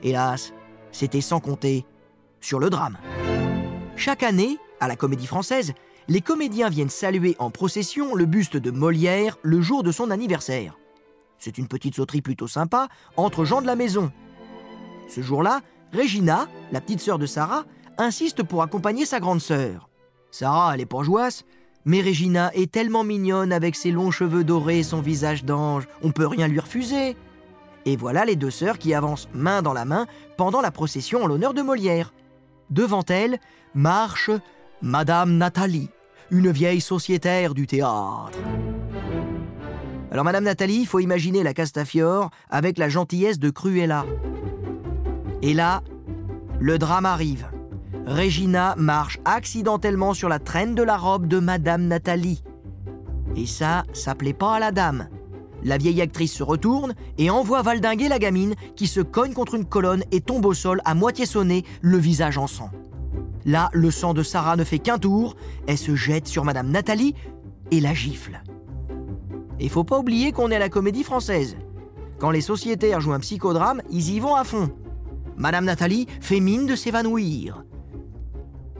Hélas, 0.04 0.52
c'était 0.92 1.20
sans 1.20 1.40
compter 1.40 1.84
sur 2.40 2.60
le 2.60 2.70
drame. 2.70 2.98
Chaque 3.96 4.22
année, 4.22 4.58
à 4.82 4.88
la 4.88 4.96
Comédie 4.96 5.28
Française, 5.28 5.74
les 6.08 6.20
comédiens 6.20 6.68
viennent 6.68 6.90
saluer 6.90 7.36
en 7.38 7.50
procession 7.50 8.16
le 8.16 8.26
buste 8.26 8.56
de 8.56 8.72
Molière 8.72 9.38
le 9.42 9.60
jour 9.60 9.84
de 9.84 9.92
son 9.92 10.10
anniversaire. 10.10 10.76
C'est 11.38 11.56
une 11.56 11.68
petite 11.68 11.94
sauterie 11.94 12.20
plutôt 12.20 12.48
sympa 12.48 12.88
entre 13.16 13.44
gens 13.44 13.62
de 13.62 13.66
la 13.68 13.76
maison. 13.76 14.10
Ce 15.08 15.22
jour-là, 15.22 15.60
Regina, 15.92 16.48
la 16.72 16.80
petite 16.80 16.98
sœur 16.98 17.20
de 17.20 17.26
Sarah, 17.26 17.64
insiste 17.96 18.42
pour 18.42 18.60
accompagner 18.60 19.06
sa 19.06 19.20
grande 19.20 19.40
sœur. 19.40 19.88
Sarah, 20.32 20.72
elle 20.74 20.80
est 20.80 20.90
bourgeoise, 20.90 21.44
mais 21.84 22.00
Regina 22.00 22.52
est 22.52 22.72
tellement 22.72 23.04
mignonne 23.04 23.52
avec 23.52 23.76
ses 23.76 23.92
longs 23.92 24.10
cheveux 24.10 24.42
dorés 24.42 24.82
son 24.82 25.00
visage 25.00 25.44
d'ange, 25.44 25.86
on 26.02 26.10
peut 26.10 26.26
rien 26.26 26.48
lui 26.48 26.58
refuser. 26.58 27.16
Et 27.84 27.94
voilà 27.94 28.24
les 28.24 28.34
deux 28.34 28.50
sœurs 28.50 28.78
qui 28.78 28.94
avancent 28.94 29.28
main 29.32 29.62
dans 29.62 29.74
la 29.74 29.84
main 29.84 30.08
pendant 30.36 30.60
la 30.60 30.72
procession 30.72 31.22
en 31.22 31.28
l'honneur 31.28 31.54
de 31.54 31.62
Molière. 31.62 32.12
Devant 32.70 33.04
elles 33.08 33.38
marche 33.74 34.30
Madame 34.84 35.36
Nathalie, 35.36 35.90
une 36.32 36.50
vieille 36.50 36.80
sociétaire 36.80 37.54
du 37.54 37.68
théâtre. 37.68 38.36
Alors 40.10 40.24
Madame 40.24 40.42
Nathalie, 40.42 40.80
il 40.80 40.86
faut 40.86 40.98
imaginer 40.98 41.44
la 41.44 41.54
Castafiore 41.54 42.30
avec 42.50 42.78
la 42.78 42.88
gentillesse 42.88 43.38
de 43.38 43.50
Cruella. 43.50 44.04
Et 45.40 45.54
là, 45.54 45.82
le 46.58 46.78
drame 46.78 47.06
arrive. 47.06 47.46
Regina 48.06 48.74
marche 48.76 49.20
accidentellement 49.24 50.14
sur 50.14 50.28
la 50.28 50.40
traîne 50.40 50.74
de 50.74 50.82
la 50.82 50.96
robe 50.96 51.28
de 51.28 51.38
Madame 51.38 51.86
Nathalie. 51.86 52.42
Et 53.36 53.46
ça, 53.46 53.84
ça 53.92 54.16
plaît 54.16 54.32
pas 54.32 54.56
à 54.56 54.58
la 54.58 54.72
dame. 54.72 55.06
La 55.62 55.78
vieille 55.78 56.02
actrice 56.02 56.34
se 56.34 56.42
retourne 56.42 56.94
et 57.18 57.30
envoie 57.30 57.62
valdinguer 57.62 58.08
la 58.08 58.18
gamine 58.18 58.56
qui 58.74 58.88
se 58.88 59.00
cogne 59.00 59.32
contre 59.32 59.54
une 59.54 59.64
colonne 59.64 60.02
et 60.10 60.20
tombe 60.20 60.44
au 60.44 60.54
sol 60.54 60.80
à 60.84 60.96
moitié 60.96 61.24
sonné, 61.24 61.64
le 61.82 61.98
visage 61.98 62.36
en 62.36 62.48
sang. 62.48 62.72
Là, 63.44 63.70
le 63.72 63.90
sang 63.90 64.14
de 64.14 64.22
Sarah 64.22 64.56
ne 64.56 64.64
fait 64.64 64.78
qu'un 64.78 64.98
tour, 64.98 65.36
elle 65.66 65.78
se 65.78 65.94
jette 65.94 66.28
sur 66.28 66.44
Madame 66.44 66.70
Nathalie 66.70 67.14
et 67.70 67.80
la 67.80 67.94
gifle. 67.94 68.42
Et 69.58 69.68
faut 69.68 69.84
pas 69.84 69.98
oublier 69.98 70.32
qu'on 70.32 70.50
est 70.50 70.56
à 70.56 70.60
la 70.60 70.68
comédie 70.68 71.04
française. 71.04 71.56
Quand 72.18 72.30
les 72.30 72.40
sociétaires 72.40 73.00
jouent 73.00 73.12
un 73.12 73.20
psychodrame, 73.20 73.82
ils 73.90 74.10
y 74.10 74.20
vont 74.20 74.34
à 74.34 74.44
fond. 74.44 74.70
Madame 75.36 75.64
Nathalie 75.64 76.06
fait 76.20 76.40
mine 76.40 76.66
de 76.66 76.76
s'évanouir. 76.76 77.64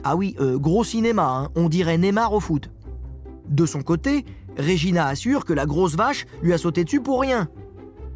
Ah 0.03 0.15
oui, 0.15 0.35
euh, 0.39 0.57
gros 0.57 0.83
cinéma, 0.83 1.27
hein, 1.27 1.49
on 1.55 1.69
dirait 1.69 1.97
Neymar 1.97 2.33
au 2.33 2.39
foot. 2.39 2.69
De 3.49 3.65
son 3.65 3.81
côté, 3.81 4.25
Regina 4.57 5.07
assure 5.07 5.45
que 5.45 5.53
la 5.53 5.65
grosse 5.65 5.95
vache 5.95 6.25
lui 6.41 6.53
a 6.53 6.57
sauté 6.57 6.83
dessus 6.83 7.01
pour 7.01 7.21
rien. 7.21 7.47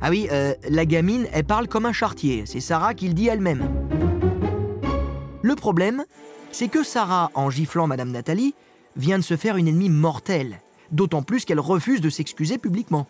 Ah 0.02 0.10
oui, 0.10 0.28
euh, 0.32 0.54
la 0.70 0.86
gamine, 0.86 1.28
elle 1.34 1.44
parle 1.44 1.68
comme 1.68 1.86
un 1.86 1.94
chartier, 1.94 2.44
c'est 2.46 2.60
Sarah 2.60 2.94
qui 2.94 3.08
le 3.08 3.14
dit 3.14 3.28
elle-même. 3.28 3.68
Le 5.42 5.56
problème, 5.56 6.04
c'est 6.52 6.68
que 6.68 6.84
Sarah, 6.84 7.32
en 7.34 7.50
giflant 7.50 7.88
Madame 7.88 8.12
Nathalie, 8.12 8.54
vient 8.96 9.20
de 9.20 9.24
se 9.24 9.38
faire 9.38 9.58
une 9.58 9.68
ennemie 9.68 9.90
mortelle, 9.90 10.60
d'autant 10.92 11.22
plus 11.22 11.46
qu'elle 11.46 11.60
refuse 11.60 12.02
de 12.02 12.10
s'excuser 12.10 12.58
publiquement. 12.58 13.08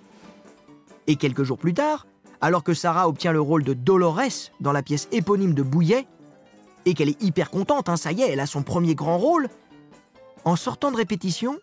Et 1.08 1.16
quelques 1.16 1.44
jours 1.44 1.58
plus 1.58 1.74
tard, 1.74 2.08
alors 2.42 2.64
que 2.64 2.74
Sarah 2.74 3.08
obtient 3.08 3.32
le 3.32 3.42
rôle 3.42 3.64
de 3.64 3.74
Dolores 3.74 4.52
dans 4.60 4.72
la 4.72 4.84
pièce 4.84 5.08
éponyme 5.12 5.54
de 5.54 5.64
Bouillet, 5.64 6.08
et 6.86 6.94
qu'elle 6.94 7.10
est 7.10 7.22
hyper 7.22 7.50
contente, 7.50 7.90
hein, 7.90 7.98
ça 7.98 8.12
y 8.12 8.22
est, 8.22 8.32
elle 8.32 8.40
a 8.40 8.46
son 8.46 8.64
premier 8.64 8.96
grand 8.96 9.18
rôle, 9.18 9.50
en 10.46 10.56
sortant 10.56 10.92
de 10.92 10.98
répétition, 10.98 11.60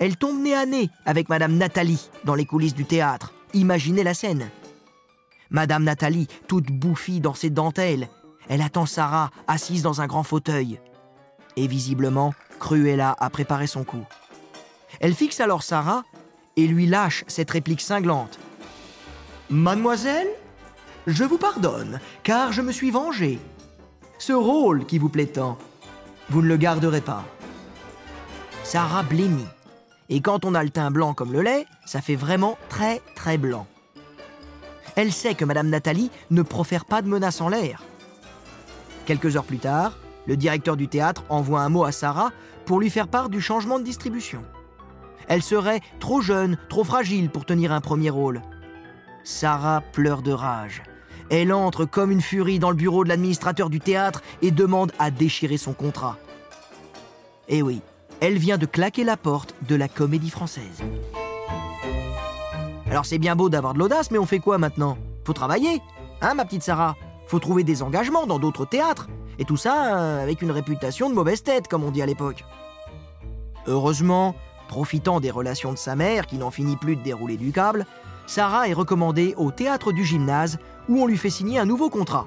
elle 0.00 0.16
tombe 0.16 0.40
nez 0.40 0.54
à 0.54 0.66
nez 0.66 0.90
avec 1.06 1.28
Madame 1.28 1.56
Nathalie 1.56 2.10
dans 2.24 2.34
les 2.34 2.46
coulisses 2.46 2.74
du 2.74 2.84
théâtre. 2.84 3.32
Imaginez 3.54 4.02
la 4.02 4.14
scène. 4.14 4.48
Madame 5.50 5.84
Nathalie, 5.84 6.28
toute 6.46 6.66
bouffie 6.66 7.20
dans 7.20 7.34
ses 7.34 7.50
dentelles, 7.50 8.08
elle 8.48 8.62
attend 8.62 8.86
Sarah 8.86 9.30
assise 9.46 9.82
dans 9.82 10.00
un 10.00 10.06
grand 10.06 10.22
fauteuil. 10.22 10.80
Et 11.58 11.66
visiblement, 11.66 12.34
Cruella 12.60 13.16
a 13.18 13.30
préparé 13.30 13.66
son 13.66 13.82
coup. 13.82 14.04
Elle 15.00 15.12
fixe 15.12 15.40
alors 15.40 15.64
Sarah 15.64 16.04
et 16.56 16.68
lui 16.68 16.86
lâche 16.86 17.24
cette 17.26 17.50
réplique 17.50 17.80
cinglante. 17.80 18.38
Mademoiselle, 19.50 20.28
je 21.08 21.24
vous 21.24 21.36
pardonne, 21.36 21.98
car 22.22 22.52
je 22.52 22.62
me 22.62 22.70
suis 22.70 22.92
vengé. 22.92 23.40
Ce 24.20 24.32
rôle 24.32 24.86
qui 24.86 24.98
vous 24.98 25.08
plaît 25.08 25.26
tant, 25.26 25.58
vous 26.30 26.42
ne 26.42 26.46
le 26.46 26.56
garderez 26.56 27.00
pas. 27.00 27.24
Sarah 28.62 29.02
blêmit. 29.02 29.48
Et 30.10 30.20
quand 30.20 30.44
on 30.44 30.54
a 30.54 30.62
le 30.62 30.70
teint 30.70 30.92
blanc 30.92 31.12
comme 31.12 31.32
le 31.32 31.42
lait, 31.42 31.66
ça 31.86 32.00
fait 32.00 32.14
vraiment 32.14 32.56
très 32.68 33.02
très 33.16 33.36
blanc. 33.36 33.66
Elle 34.94 35.12
sait 35.12 35.34
que 35.34 35.44
Madame 35.44 35.70
Nathalie 35.70 36.12
ne 36.30 36.42
profère 36.42 36.84
pas 36.84 37.02
de 37.02 37.08
menaces 37.08 37.40
en 37.40 37.48
l'air. 37.48 37.82
Quelques 39.06 39.34
heures 39.34 39.42
plus 39.44 39.58
tard, 39.58 39.98
le 40.28 40.36
directeur 40.36 40.76
du 40.76 40.86
théâtre 40.86 41.24
envoie 41.30 41.62
un 41.62 41.70
mot 41.70 41.84
à 41.84 41.90
Sarah 41.90 42.30
pour 42.66 42.78
lui 42.78 42.90
faire 42.90 43.08
part 43.08 43.30
du 43.30 43.40
changement 43.40 43.78
de 43.78 43.84
distribution. 43.84 44.44
Elle 45.26 45.42
serait 45.42 45.80
trop 45.98 46.20
jeune, 46.20 46.58
trop 46.68 46.84
fragile 46.84 47.30
pour 47.30 47.46
tenir 47.46 47.72
un 47.72 47.80
premier 47.80 48.10
rôle. 48.10 48.42
Sarah 49.24 49.80
pleure 49.80 50.22
de 50.22 50.32
rage. 50.32 50.82
Elle 51.30 51.52
entre 51.52 51.86
comme 51.86 52.10
une 52.10 52.20
furie 52.20 52.58
dans 52.58 52.70
le 52.70 52.76
bureau 52.76 53.04
de 53.04 53.08
l'administrateur 53.08 53.70
du 53.70 53.80
théâtre 53.80 54.22
et 54.42 54.50
demande 54.50 54.92
à 54.98 55.10
déchirer 55.10 55.56
son 55.56 55.72
contrat. 55.72 56.16
Eh 57.48 57.62
oui, 57.62 57.80
elle 58.20 58.38
vient 58.38 58.58
de 58.58 58.66
claquer 58.66 59.04
la 59.04 59.16
porte 59.16 59.54
de 59.66 59.74
la 59.76 59.88
comédie 59.88 60.30
française. 60.30 60.82
Alors 62.90 63.06
c'est 63.06 63.18
bien 63.18 63.36
beau 63.36 63.48
d'avoir 63.48 63.74
de 63.74 63.78
l'audace, 63.78 64.10
mais 64.10 64.18
on 64.18 64.26
fait 64.26 64.38
quoi 64.38 64.58
maintenant? 64.58 64.98
Faut 65.24 65.34
travailler, 65.34 65.80
hein 66.20 66.34
ma 66.34 66.44
petite 66.44 66.62
Sarah? 66.62 66.96
Faut 67.26 67.38
trouver 67.38 67.64
des 67.64 67.82
engagements 67.82 68.26
dans 68.26 68.38
d'autres 68.38 68.64
théâtres, 68.64 69.08
et 69.38 69.44
tout 69.44 69.56
ça 69.56 69.96
euh, 69.96 70.22
avec 70.22 70.42
une 70.42 70.50
réputation 70.50 71.08
de 71.08 71.14
mauvaise 71.14 71.42
tête, 71.42 71.68
comme 71.68 71.84
on 71.84 71.90
dit 71.90 72.02
à 72.02 72.06
l'époque. 72.06 72.44
Heureusement, 73.66 74.34
profitant 74.68 75.20
des 75.20 75.30
relations 75.30 75.72
de 75.72 75.78
sa 75.78 75.96
mère, 75.96 76.26
qui 76.26 76.36
n'en 76.36 76.50
finit 76.50 76.76
plus 76.76 76.96
de 76.96 77.02
dérouler 77.02 77.36
du 77.36 77.52
câble, 77.52 77.86
Sarah 78.26 78.68
est 78.68 78.74
recommandée 78.74 79.34
au 79.36 79.50
théâtre 79.50 79.92
du 79.92 80.04
gymnase 80.04 80.58
où 80.88 81.02
on 81.02 81.06
lui 81.06 81.16
fait 81.16 81.30
signer 81.30 81.58
un 81.58 81.64
nouveau 81.64 81.90
contrat. 81.90 82.26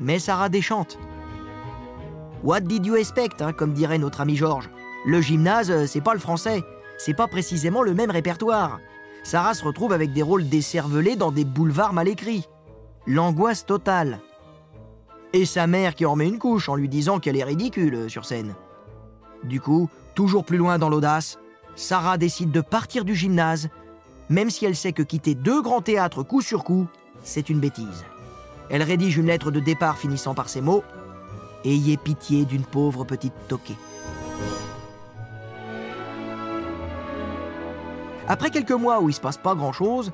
Mais 0.00 0.18
Sarah 0.18 0.48
déchante. 0.48 0.98
What 2.42 2.60
did 2.60 2.86
you 2.86 2.96
expect, 2.96 3.42
hein, 3.42 3.52
comme 3.52 3.72
dirait 3.72 3.98
notre 3.98 4.20
ami 4.20 4.36
Georges 4.36 4.70
Le 5.06 5.20
gymnase, 5.20 5.70
euh, 5.70 5.86
c'est 5.86 6.00
pas 6.00 6.14
le 6.14 6.20
français, 6.20 6.62
c'est 6.98 7.14
pas 7.14 7.26
précisément 7.26 7.82
le 7.82 7.94
même 7.94 8.10
répertoire. 8.10 8.80
Sarah 9.24 9.54
se 9.54 9.64
retrouve 9.64 9.92
avec 9.92 10.12
des 10.12 10.22
rôles 10.22 10.48
décervelés 10.48 11.16
dans 11.16 11.32
des 11.32 11.44
boulevards 11.44 11.92
mal 11.92 12.08
écrits. 12.08 12.48
L'angoisse 13.06 13.66
totale. 13.66 14.20
Et 15.32 15.44
sa 15.44 15.66
mère 15.66 15.94
qui 15.94 16.06
en 16.06 16.16
met 16.16 16.28
une 16.28 16.38
couche 16.38 16.68
en 16.68 16.74
lui 16.74 16.88
disant 16.88 17.18
qu'elle 17.18 17.36
est 17.36 17.44
ridicule 17.44 18.08
sur 18.08 18.24
scène. 18.24 18.54
Du 19.44 19.60
coup, 19.60 19.88
toujours 20.14 20.44
plus 20.44 20.56
loin 20.56 20.78
dans 20.78 20.88
l'audace, 20.88 21.38
Sarah 21.76 22.18
décide 22.18 22.50
de 22.50 22.60
partir 22.60 23.04
du 23.04 23.14
gymnase 23.14 23.68
même 24.28 24.50
si 24.50 24.66
elle 24.66 24.76
sait 24.76 24.92
que 24.92 25.02
quitter 25.02 25.34
deux 25.34 25.62
grands 25.62 25.80
théâtres 25.80 26.22
coup 26.22 26.42
sur 26.42 26.64
coup, 26.64 26.86
c'est 27.22 27.48
une 27.48 27.60
bêtise. 27.60 28.04
Elle 28.70 28.82
rédige 28.82 29.16
une 29.16 29.26
lettre 29.26 29.50
de 29.50 29.60
départ 29.60 29.98
finissant 29.98 30.34
par 30.34 30.48
ces 30.48 30.60
mots 30.60 30.84
Ayez 31.64 31.96
pitié 31.96 32.44
d'une 32.44 32.62
pauvre 32.62 33.04
petite 33.04 33.34
toquée. 33.48 33.76
Après 38.28 38.50
quelques 38.50 38.70
mois 38.70 39.00
où 39.00 39.08
il 39.08 39.12
se 39.12 39.20
passe 39.20 39.38
pas 39.38 39.54
grand-chose, 39.54 40.12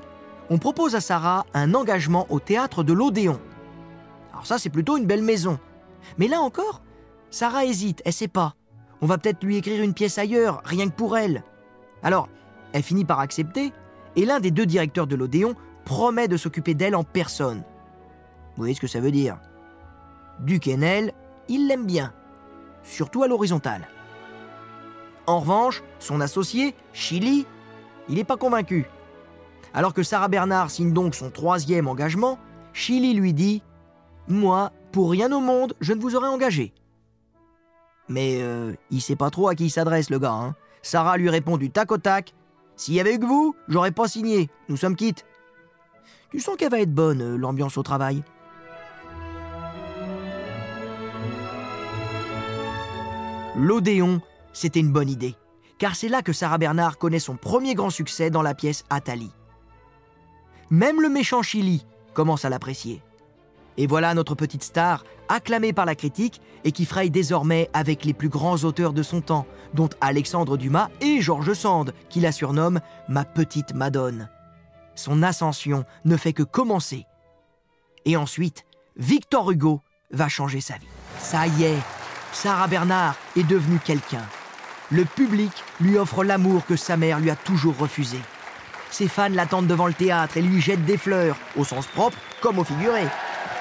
on 0.49 0.57
propose 0.57 0.95
à 0.95 1.01
Sarah 1.01 1.45
un 1.53 1.73
engagement 1.75 2.25
au 2.29 2.39
théâtre 2.39 2.83
de 2.83 2.93
l'Odéon. 2.93 3.39
Ça, 4.45 4.59
c'est 4.59 4.69
plutôt 4.69 4.95
une 4.95 5.07
belle 5.07 5.23
maison. 5.23 5.57
Mais 6.19 6.27
là 6.27 6.39
encore, 6.39 6.83
Sarah 7.31 7.65
hésite, 7.65 8.03
elle 8.05 8.13
sait 8.13 8.27
pas. 8.27 8.53
On 9.01 9.07
va 9.07 9.17
peut-être 9.17 9.43
lui 9.43 9.57
écrire 9.57 9.81
une 9.81 9.95
pièce 9.95 10.19
ailleurs, 10.19 10.61
rien 10.63 10.87
que 10.87 10.95
pour 10.95 11.17
elle. 11.17 11.43
Alors, 12.03 12.29
elle 12.71 12.83
finit 12.83 13.05
par 13.05 13.19
accepter, 13.19 13.73
et 14.15 14.23
l'un 14.23 14.39
des 14.39 14.51
deux 14.51 14.67
directeurs 14.67 15.07
de 15.07 15.15
l'Odéon 15.15 15.55
promet 15.83 16.27
de 16.27 16.37
s'occuper 16.37 16.75
d'elle 16.75 16.95
en 16.95 17.03
personne. 17.03 17.63
Vous 18.55 18.61
voyez 18.61 18.75
ce 18.75 18.81
que 18.81 18.87
ça 18.87 18.99
veut 18.99 19.11
dire? 19.11 19.39
Duquesnel, 20.41 21.13
il 21.49 21.67
l'aime 21.67 21.87
bien, 21.87 22.13
surtout 22.83 23.23
à 23.23 23.27
l'horizontale. 23.27 23.87
En 25.25 25.39
revanche, 25.39 25.81
son 25.97 26.21
associé, 26.21 26.75
Chili, 26.93 27.47
il 28.09 28.15
n'est 28.15 28.23
pas 28.23 28.37
convaincu. 28.37 28.85
Alors 29.73 29.95
que 29.95 30.03
Sarah 30.03 30.27
Bernard 30.27 30.69
signe 30.69 30.93
donc 30.93 31.15
son 31.15 31.31
troisième 31.31 31.87
engagement, 31.87 32.37
Chili 32.73 33.15
lui 33.15 33.33
dit 33.33 33.63
Moi, 34.27 34.71
pour 34.91 35.11
rien 35.11 35.31
au 35.31 35.39
monde, 35.39 35.75
je 35.81 35.93
ne 35.93 36.01
vous 36.01 36.15
aurais 36.15 36.27
engagé. 36.27 36.73
Mais 38.09 38.41
euh, 38.41 38.73
il 38.91 39.01
sait 39.01 39.15
pas 39.15 39.29
trop 39.29 39.47
à 39.47 39.55
qui 39.55 39.65
il 39.65 39.69
s'adresse, 39.69 40.09
le 40.09 40.19
gars. 40.19 40.33
Hein. 40.33 40.55
Sarah 40.81 41.17
lui 41.17 41.29
répond 41.29 41.57
du 41.57 41.71
tac 41.71 41.91
au 41.91 41.97
tac 41.97 42.33
s'il 42.75 42.95
y 42.95 42.99
avait 42.99 43.17
que 43.17 43.25
vous, 43.25 43.55
j'aurais 43.67 43.91
pas 43.91 44.07
signé. 44.07 44.49
Nous 44.67 44.77
sommes 44.77 44.95
quittes. 44.95 45.25
Tu 46.29 46.39
sens 46.39 46.57
qu'elle 46.57 46.71
va 46.71 46.81
être 46.81 46.93
bonne, 46.93 47.21
euh, 47.21 47.37
l'ambiance 47.37 47.77
au 47.77 47.83
travail. 47.83 48.23
L'Odéon, 53.55 54.21
c'était 54.51 54.81
une 54.81 54.91
bonne 54.91 55.07
idée, 55.07 55.35
car 55.77 55.95
c'est 55.95 56.09
là 56.09 56.21
que 56.21 56.33
Sarah 56.33 56.57
Bernard 56.57 56.97
connaît 56.97 57.19
son 57.19 57.37
premier 57.37 57.73
grand 57.73 57.89
succès 57.89 58.29
dans 58.29 58.41
la 58.41 58.53
pièce 58.53 58.83
Athalie. 58.89 59.31
Même 60.69 60.99
le 60.99 61.07
méchant 61.07 61.41
Chili 61.41 61.85
commence 62.13 62.43
à 62.43 62.49
l'apprécier. 62.49 63.01
Et 63.77 63.87
voilà 63.87 64.13
notre 64.13 64.35
petite 64.35 64.63
star, 64.63 65.03
acclamée 65.27 65.73
par 65.73 65.85
la 65.85 65.95
critique 65.95 66.41
et 66.63 66.71
qui 66.71 66.85
fraye 66.85 67.09
désormais 67.09 67.69
avec 67.73 68.05
les 68.05 68.13
plus 68.13 68.29
grands 68.29 68.63
auteurs 68.63 68.93
de 68.93 69.03
son 69.03 69.21
temps, 69.21 69.45
dont 69.73 69.89
Alexandre 70.01 70.57
Dumas 70.57 70.89
et 71.01 71.21
Georges 71.21 71.53
Sand, 71.53 71.93
qui 72.09 72.21
la 72.21 72.31
surnomme 72.31 72.79
ma 73.09 73.25
petite 73.25 73.73
Madone. 73.73 74.29
Son 74.95 75.23
ascension 75.23 75.83
ne 76.05 76.15
fait 76.15 76.33
que 76.33 76.43
commencer. 76.43 77.05
Et 78.05 78.15
ensuite, 78.15 78.65
Victor 78.97 79.51
Hugo 79.51 79.81
va 80.11 80.29
changer 80.29 80.61
sa 80.61 80.75
vie. 80.75 80.87
Ça 81.19 81.47
y 81.47 81.63
est, 81.63 81.81
Sarah 82.31 82.67
Bernard 82.67 83.15
est 83.35 83.43
devenue 83.43 83.79
quelqu'un. 83.83 84.23
Le 84.91 85.03
public 85.03 85.51
lui 85.81 85.97
offre 85.97 86.23
l'amour 86.23 86.65
que 86.65 86.75
sa 86.75 86.95
mère 86.95 87.19
lui 87.19 87.31
a 87.31 87.35
toujours 87.35 87.77
refusé. 87.77 88.19
Ses 88.91 89.07
fans 89.07 89.29
l'attendent 89.29 89.67
devant 89.67 89.87
le 89.87 89.93
théâtre 89.93 90.37
et 90.37 90.41
lui 90.41 90.61
jettent 90.61 90.85
des 90.85 90.97
fleurs, 90.97 91.35
au 91.57 91.65
sens 91.65 91.87
propre 91.87 92.17
comme 92.41 92.59
au 92.59 92.63
figuré. 92.63 93.03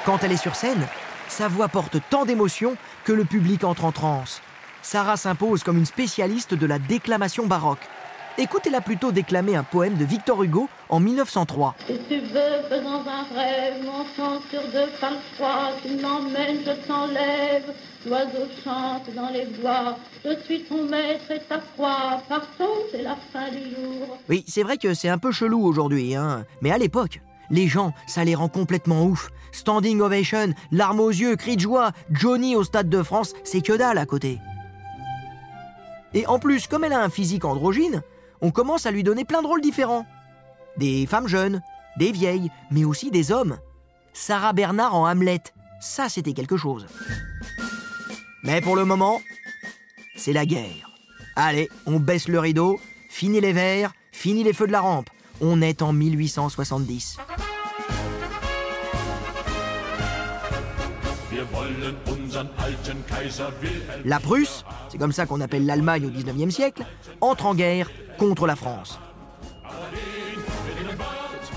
Quand 0.04 0.22
elle 0.22 0.32
est 0.32 0.36
sur 0.36 0.54
scène, 0.54 0.86
sa 1.28 1.48
voix 1.48 1.68
porte 1.68 1.96
tant 2.10 2.26
d'émotion 2.26 2.76
que 3.04 3.12
le 3.12 3.24
public 3.24 3.64
entre 3.64 3.86
en 3.86 3.92
transe. 3.92 4.42
Sarah 4.82 5.16
s'impose 5.16 5.62
comme 5.62 5.78
une 5.78 5.86
spécialiste 5.86 6.52
de 6.52 6.66
la 6.66 6.78
déclamation 6.78 7.46
baroque. 7.46 7.88
Écoutez-la 8.36 8.82
plutôt 8.82 9.12
déclamer 9.12 9.56
un 9.56 9.62
poème 9.62 9.94
de 9.94 10.04
Victor 10.04 10.42
Hugo 10.42 10.68
en 10.90 11.00
1903. 11.00 11.76
Si 11.86 11.98
tu 12.06 12.18
veux, 12.18 12.68
faisons 12.68 13.02
un 13.06 13.34
rêve, 13.34 13.82
mon 13.82 14.04
sur 14.50 14.62
deux 14.72 14.90
femmes 15.00 15.16
froides, 15.36 15.76
tu 15.82 15.94
m'emmènes, 15.94 16.58
je 16.66 16.86
t'enlève. 16.86 17.72
L'oiseau 18.06 18.46
chante 18.62 19.08
dans 19.16 19.30
les 19.30 19.46
bois, 19.46 19.96
je 20.22 20.38
suis 20.44 20.64
ton 20.64 20.84
maître 20.84 21.30
et 21.30 21.40
ta 21.48 21.56
proie, 21.58 22.20
partons, 22.28 22.76
c'est 22.92 23.02
la 23.02 23.16
fin 23.32 23.50
du 23.50 23.70
jour. 23.70 24.18
Oui, 24.28 24.44
c'est 24.46 24.64
vrai 24.64 24.76
que 24.76 24.92
c'est 24.92 25.08
un 25.08 25.16
peu 25.16 25.32
chelou 25.32 25.64
aujourd'hui, 25.64 26.14
hein, 26.14 26.44
mais 26.60 26.72
à 26.72 26.76
l'époque, 26.76 27.20
les 27.50 27.68
gens, 27.68 27.92
ça 28.06 28.24
les 28.24 28.34
rend 28.34 28.48
complètement 28.48 29.04
ouf. 29.04 29.30
Standing 29.52 30.00
ovation, 30.00 30.52
larmes 30.72 31.00
aux 31.00 31.10
yeux, 31.10 31.36
cris 31.36 31.56
de 31.56 31.60
joie, 31.60 31.92
Johnny 32.10 32.56
au 32.56 32.64
Stade 32.64 32.88
de 32.88 33.02
France, 33.02 33.34
c'est 33.44 33.60
que 33.60 33.72
dalle 33.72 33.98
à 33.98 34.06
côté. 34.06 34.40
Et 36.12 36.26
en 36.26 36.38
plus, 36.38 36.66
comme 36.66 36.84
elle 36.84 36.92
a 36.92 37.02
un 37.02 37.10
physique 37.10 37.44
androgyne, 37.44 38.02
on 38.40 38.50
commence 38.50 38.86
à 38.86 38.90
lui 38.90 39.02
donner 39.02 39.24
plein 39.24 39.42
de 39.42 39.46
rôles 39.46 39.60
différents. 39.60 40.06
Des 40.76 41.06
femmes 41.06 41.28
jeunes, 41.28 41.62
des 41.98 42.12
vieilles, 42.12 42.50
mais 42.70 42.84
aussi 42.84 43.10
des 43.10 43.32
hommes. 43.32 43.58
Sarah 44.12 44.52
Bernard 44.52 44.94
en 44.94 45.08
Hamlet, 45.08 45.42
ça 45.80 46.08
c'était 46.08 46.34
quelque 46.34 46.56
chose. 46.56 46.86
Mais 48.42 48.60
pour 48.60 48.76
le 48.76 48.84
moment, 48.84 49.20
c'est 50.16 50.32
la 50.32 50.46
guerre. 50.46 50.90
Allez, 51.36 51.68
on 51.86 51.98
baisse 51.98 52.28
le 52.28 52.38
rideau, 52.38 52.78
fini 53.08 53.40
les 53.40 53.52
verres, 53.52 53.92
fini 54.12 54.44
les 54.44 54.52
feux 54.52 54.66
de 54.66 54.72
la 54.72 54.80
rampe. 54.80 55.10
On 55.40 55.60
est 55.62 55.82
en 55.82 55.92
1870. 55.92 57.18
La 64.04 64.20
Prusse, 64.20 64.64
c'est 64.88 64.98
comme 64.98 65.12
ça 65.12 65.26
qu'on 65.26 65.40
appelle 65.40 65.66
l'Allemagne 65.66 66.06
au 66.06 66.10
XIXe 66.10 66.54
siècle, 66.54 66.84
entre 67.20 67.46
en 67.46 67.54
guerre 67.54 67.90
contre 68.18 68.46
la 68.46 68.56
France. 68.56 68.98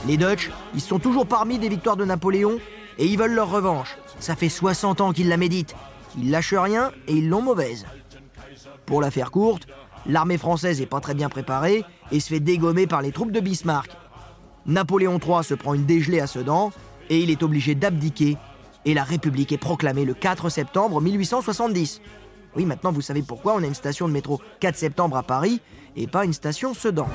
Les 0.08 0.18
Dutch, 0.18 0.50
ils 0.74 0.82
sont 0.82 1.00
toujours 1.00 1.28
parmi 1.28 1.60
des 1.60 1.70
victoires 1.70 1.98
de 1.98 2.06
Napoléon 2.06 2.60
et 2.98 3.06
ils 3.06 3.18
veulent 3.18 3.34
leur 3.34 3.50
revanche. 3.50 3.98
Ça 4.20 4.36
fait 4.36 4.50
60 4.50 5.02
ans 5.02 5.14
qu'ils 5.14 5.30
la 5.30 5.38
méditent. 5.38 5.76
Ils 6.18 6.32
lâchent 6.32 6.54
rien 6.54 6.92
et 7.08 7.14
ils 7.14 7.30
l'ont 7.30 7.42
mauvaise. 7.42 7.86
Pour 8.86 9.02
la 9.02 9.12
faire 9.12 9.32
courte, 9.32 9.68
l'armée 10.06 10.38
française 10.38 10.80
n'est 10.80 10.86
pas 10.86 11.02
très 11.02 11.14
bien 11.14 11.30
préparée 11.30 11.84
et 12.12 12.20
se 12.20 12.30
fait 12.30 12.40
dégommer 12.40 12.88
par 12.88 13.02
les 13.02 13.12
troupes 13.12 13.32
de 13.32 13.40
Bismarck. 13.40 13.92
Napoléon 14.66 15.20
III 15.20 15.44
se 15.44 15.54
prend 15.54 15.74
une 15.74 15.86
dégelée 15.86 16.20
à 16.20 16.28
Sedan 16.28 16.72
et 17.10 17.20
il 17.20 17.30
est 17.30 17.44
obligé 17.44 17.76
d'abdiquer 17.76 18.38
et 18.86 18.94
la 18.94 19.04
République 19.04 19.52
est 19.52 19.58
proclamée 19.58 20.06
le 20.06 20.14
4 20.14 20.50
septembre 20.50 21.02
1870. 21.02 22.02
Oui, 22.56 22.66
maintenant 22.66 22.92
vous 22.92 23.02
savez 23.02 23.22
pourquoi 23.22 23.56
on 23.56 23.64
a 23.64 23.68
une 23.68 23.76
station 23.76 24.08
de 24.08 24.14
métro 24.14 24.42
4 24.60 24.76
septembre 24.76 25.18
à 25.18 25.24
Paris 25.24 25.62
et 25.96 26.08
pas 26.08 26.26
une 26.26 26.34
station 26.34 26.74
Sedan. 26.74 27.08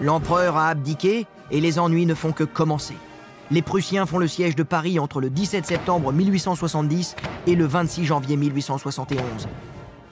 L'empereur 0.00 0.56
a 0.56 0.68
abdiqué 0.68 1.26
et 1.50 1.60
les 1.60 1.78
ennuis 1.78 2.06
ne 2.06 2.14
font 2.14 2.32
que 2.32 2.44
commencer. 2.44 2.94
Les 3.50 3.62
Prussiens 3.62 4.06
font 4.06 4.18
le 4.18 4.28
siège 4.28 4.54
de 4.54 4.62
Paris 4.62 4.98
entre 4.98 5.20
le 5.20 5.28
17 5.28 5.66
septembre 5.66 6.12
1870 6.12 7.16
et 7.46 7.54
le 7.54 7.66
26 7.66 8.04
janvier 8.04 8.36
1871. 8.36 9.48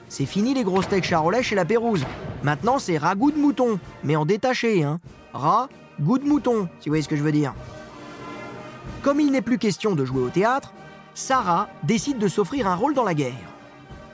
C'est 0.09 0.25
fini 0.25 0.53
les 0.53 0.63
grosses 0.63 0.85
steaks 0.85 1.05
charolais 1.05 1.43
chez 1.43 1.55
la 1.55 1.65
Pérouse. 1.65 2.05
Maintenant, 2.43 2.79
c'est 2.79 2.97
ragoût 2.97 3.31
de 3.31 3.37
mouton, 3.37 3.79
mais 4.03 4.15
en 4.15 4.25
détaché, 4.25 4.83
hein. 4.83 4.99
Rat, 5.33 5.69
goût 6.01 6.17
de 6.17 6.27
mouton, 6.27 6.67
si 6.79 6.89
vous 6.89 6.91
voyez 6.91 7.03
ce 7.03 7.07
que 7.07 7.15
je 7.15 7.23
veux 7.23 7.31
dire. 7.31 7.53
Comme 9.03 9.19
il 9.19 9.31
n'est 9.31 9.41
plus 9.41 9.59
question 9.59 9.95
de 9.95 10.03
jouer 10.03 10.21
au 10.21 10.29
théâtre, 10.29 10.73
Sarah 11.13 11.69
décide 11.83 12.17
de 12.17 12.27
s'offrir 12.27 12.67
un 12.67 12.75
rôle 12.75 12.93
dans 12.93 13.03
la 13.03 13.13
guerre. 13.13 13.33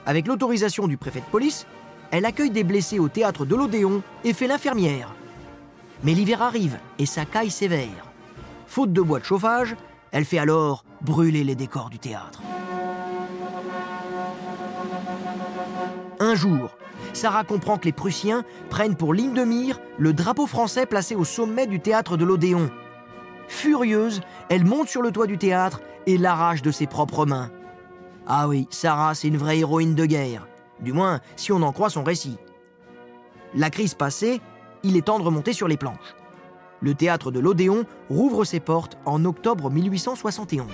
Avec 0.06 0.28
l'autorisation 0.28 0.88
du 0.88 0.98
préfet 0.98 1.22
de 1.22 1.26
police, 1.26 1.66
elle 2.12 2.26
accueille 2.26 2.52
des 2.52 2.64
blessés 2.64 3.00
au 3.00 3.08
théâtre 3.08 3.46
de 3.46 3.56
l'Odéon 3.56 4.04
et 4.24 4.34
fait 4.34 4.48
l'infirmière. 4.48 5.14
Mais 6.04 6.14
l'hiver 6.14 6.42
arrive 6.42 6.78
et 7.00 7.06
sa 7.06 7.26
caille 7.26 7.50
sévère. 7.50 8.12
Faute 8.68 8.94
de 8.94 9.02
bois 9.02 9.20
de 9.20 9.26
chauffage, 9.26 9.76
elle 10.12 10.26
fait 10.26 10.40
alors 10.40 10.84
brûler 11.02 11.44
les 11.44 11.56
décors 11.56 11.90
du 11.90 12.00
théâtre. 12.00 12.42
Jour, 16.36 16.78
Sarah 17.14 17.44
comprend 17.44 17.78
que 17.78 17.86
les 17.86 17.92
Prussiens 17.92 18.44
prennent 18.70 18.96
pour 18.96 19.14
ligne 19.14 19.34
de 19.34 19.44
mire 19.44 19.80
le 19.98 20.14
drapeau 20.14 20.48
français 20.48 20.86
placé 20.86 21.16
au 21.16 21.24
sommet 21.24 21.68
du 21.68 21.80
théâtre 21.80 22.18
de 22.18 22.26
l'Odéon. 22.26 22.70
Furieuse, 23.48 24.22
elle 24.50 24.66
monte 24.66 24.90
sur 24.90 25.02
le 25.02 25.12
toit 25.12 25.28
du 25.28 25.38
théâtre 25.38 25.82
et 26.08 26.18
l'arrache 26.18 26.62
de 26.62 26.72
ses 26.72 26.88
propres 26.88 27.26
mains. 27.26 27.52
Ah 28.28 28.48
oui, 28.48 28.68
Sarah, 28.72 29.16
c'est 29.16 29.28
une 29.28 29.38
vraie 29.38 29.60
héroïne 29.60 29.96
de 29.96 30.06
guerre. 30.06 30.48
Du 30.80 30.94
moins, 30.94 31.20
si 31.36 31.52
on 31.52 31.62
en 31.62 31.72
croit 31.72 31.90
son 31.90 32.04
récit. 32.04 32.38
La 33.54 33.70
crise 33.70 33.94
passée, 33.94 34.42
il 34.84 34.98
est 34.98 35.06
temps 35.06 35.20
de 35.20 35.24
remonter 35.24 35.54
sur 35.54 35.68
les 35.68 35.78
planches. 35.78 36.16
Le 36.82 36.94
théâtre 36.94 37.32
de 37.32 37.40
l'Odéon 37.40 37.86
rouvre 38.10 38.44
ses 38.44 38.60
portes 38.60 38.98
en 39.06 39.24
octobre 39.26 39.70
1871. 39.70 40.66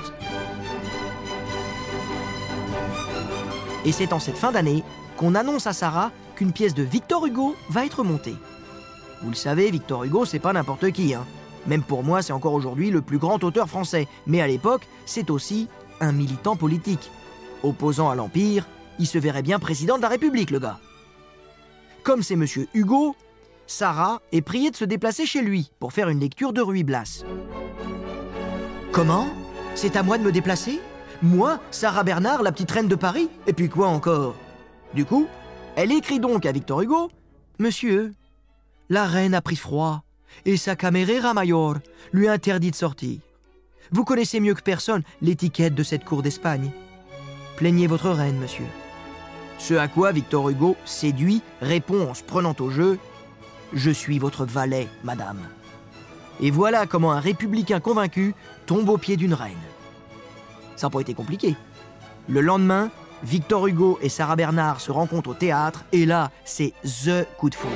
Et 3.85 3.91
c'est 3.91 4.13
en 4.13 4.19
cette 4.19 4.37
fin 4.37 4.51
d'année 4.51 4.83
qu'on 5.21 5.35
annonce 5.35 5.67
à 5.67 5.73
Sarah 5.73 6.11
qu'une 6.35 6.51
pièce 6.51 6.73
de 6.73 6.81
Victor 6.81 7.27
Hugo 7.27 7.55
va 7.69 7.85
être 7.85 8.03
montée. 8.03 8.33
Vous 9.21 9.29
le 9.29 9.35
savez, 9.35 9.69
Victor 9.69 10.03
Hugo, 10.03 10.25
c'est 10.25 10.39
pas 10.39 10.51
n'importe 10.51 10.89
qui. 10.89 11.13
Hein. 11.13 11.27
Même 11.67 11.83
pour 11.83 12.03
moi, 12.03 12.23
c'est 12.23 12.33
encore 12.33 12.55
aujourd'hui 12.55 12.89
le 12.89 13.03
plus 13.03 13.19
grand 13.19 13.43
auteur 13.43 13.69
français. 13.69 14.07
Mais 14.25 14.41
à 14.41 14.47
l'époque, 14.47 14.87
c'est 15.05 15.29
aussi 15.29 15.67
un 15.99 16.11
militant 16.11 16.55
politique. 16.55 17.11
Opposant 17.61 18.09
à 18.09 18.15
l'Empire, 18.15 18.65
il 18.97 19.05
se 19.05 19.19
verrait 19.19 19.43
bien 19.43 19.59
président 19.59 19.97
de 19.97 20.01
la 20.01 20.07
République, 20.07 20.49
le 20.49 20.57
gars. 20.57 20.79
Comme 22.01 22.23
c'est 22.23 22.35
monsieur 22.35 22.67
Hugo, 22.73 23.15
Sarah 23.67 24.23
est 24.31 24.41
priée 24.41 24.71
de 24.71 24.75
se 24.75 24.85
déplacer 24.85 25.27
chez 25.27 25.43
lui 25.43 25.71
pour 25.79 25.93
faire 25.93 26.09
une 26.09 26.19
lecture 26.19 26.51
de 26.51 26.61
Ruy 26.61 26.83
Blas. 26.83 27.23
Comment? 28.91 29.27
C'est 29.75 29.95
à 29.95 30.01
moi 30.01 30.17
de 30.17 30.23
me 30.23 30.31
déplacer? 30.31 30.81
Moi, 31.21 31.59
Sarah 31.69 32.01
Bernard, 32.01 32.41
la 32.41 32.51
petite 32.51 32.71
reine 32.71 32.87
de 32.87 32.95
Paris? 32.95 33.29
Et 33.45 33.53
puis 33.53 33.69
quoi 33.69 33.87
encore? 33.87 34.33
Du 34.93 35.05
coup, 35.05 35.27
elle 35.75 35.91
écrit 35.91 36.19
donc 36.19 36.45
à 36.45 36.51
Victor 36.51 36.81
Hugo 36.81 37.09
Monsieur, 37.59 38.13
la 38.89 39.05
reine 39.05 39.33
a 39.33 39.41
pris 39.41 39.55
froid 39.55 40.03
et 40.45 40.57
sa 40.57 40.75
caméra 40.75 41.33
mayor 41.33 41.75
lui 42.11 42.27
interdit 42.27 42.71
de 42.71 42.75
sortir. 42.75 43.19
Vous 43.91 44.03
connaissez 44.03 44.39
mieux 44.39 44.53
que 44.53 44.61
personne 44.61 45.03
l'étiquette 45.21 45.75
de 45.75 45.83
cette 45.83 46.05
cour 46.05 46.21
d'Espagne. 46.21 46.71
Plaignez 47.57 47.87
votre 47.87 48.09
reine, 48.09 48.37
monsieur. 48.37 48.65
Ce 49.59 49.75
à 49.75 49.87
quoi 49.87 50.11
Victor 50.11 50.49
Hugo, 50.49 50.75
séduit, 50.85 51.41
répond 51.61 52.09
en 52.09 52.13
se 52.13 52.23
prenant 52.23 52.55
au 52.59 52.69
jeu 52.69 52.97
Je 53.73 53.91
suis 53.91 54.17
votre 54.17 54.45
valet, 54.45 54.87
madame. 55.03 55.41
Et 56.39 56.51
voilà 56.51 56.87
comment 56.87 57.11
un 57.11 57.19
républicain 57.19 57.79
convaincu 57.79 58.33
tombe 58.65 58.89
aux 58.89 58.97
pieds 58.97 59.17
d'une 59.17 59.35
reine. 59.35 59.53
Ça 60.75 60.87
n'a 60.87 60.91
pas 60.91 61.01
été 61.01 61.13
compliqué. 61.13 61.55
Le 62.27 62.41
lendemain, 62.41 62.89
Victor 63.23 63.67
Hugo 63.67 63.99
et 64.01 64.09
Sarah 64.09 64.35
Bernard 64.35 64.81
se 64.81 64.91
rencontrent 64.91 65.29
au 65.29 65.33
théâtre 65.33 65.85
et 65.91 66.05
là, 66.05 66.31
c'est 66.43 66.73
THE 66.83 67.25
coup 67.37 67.49
de 67.49 67.55
foudre. 67.55 67.73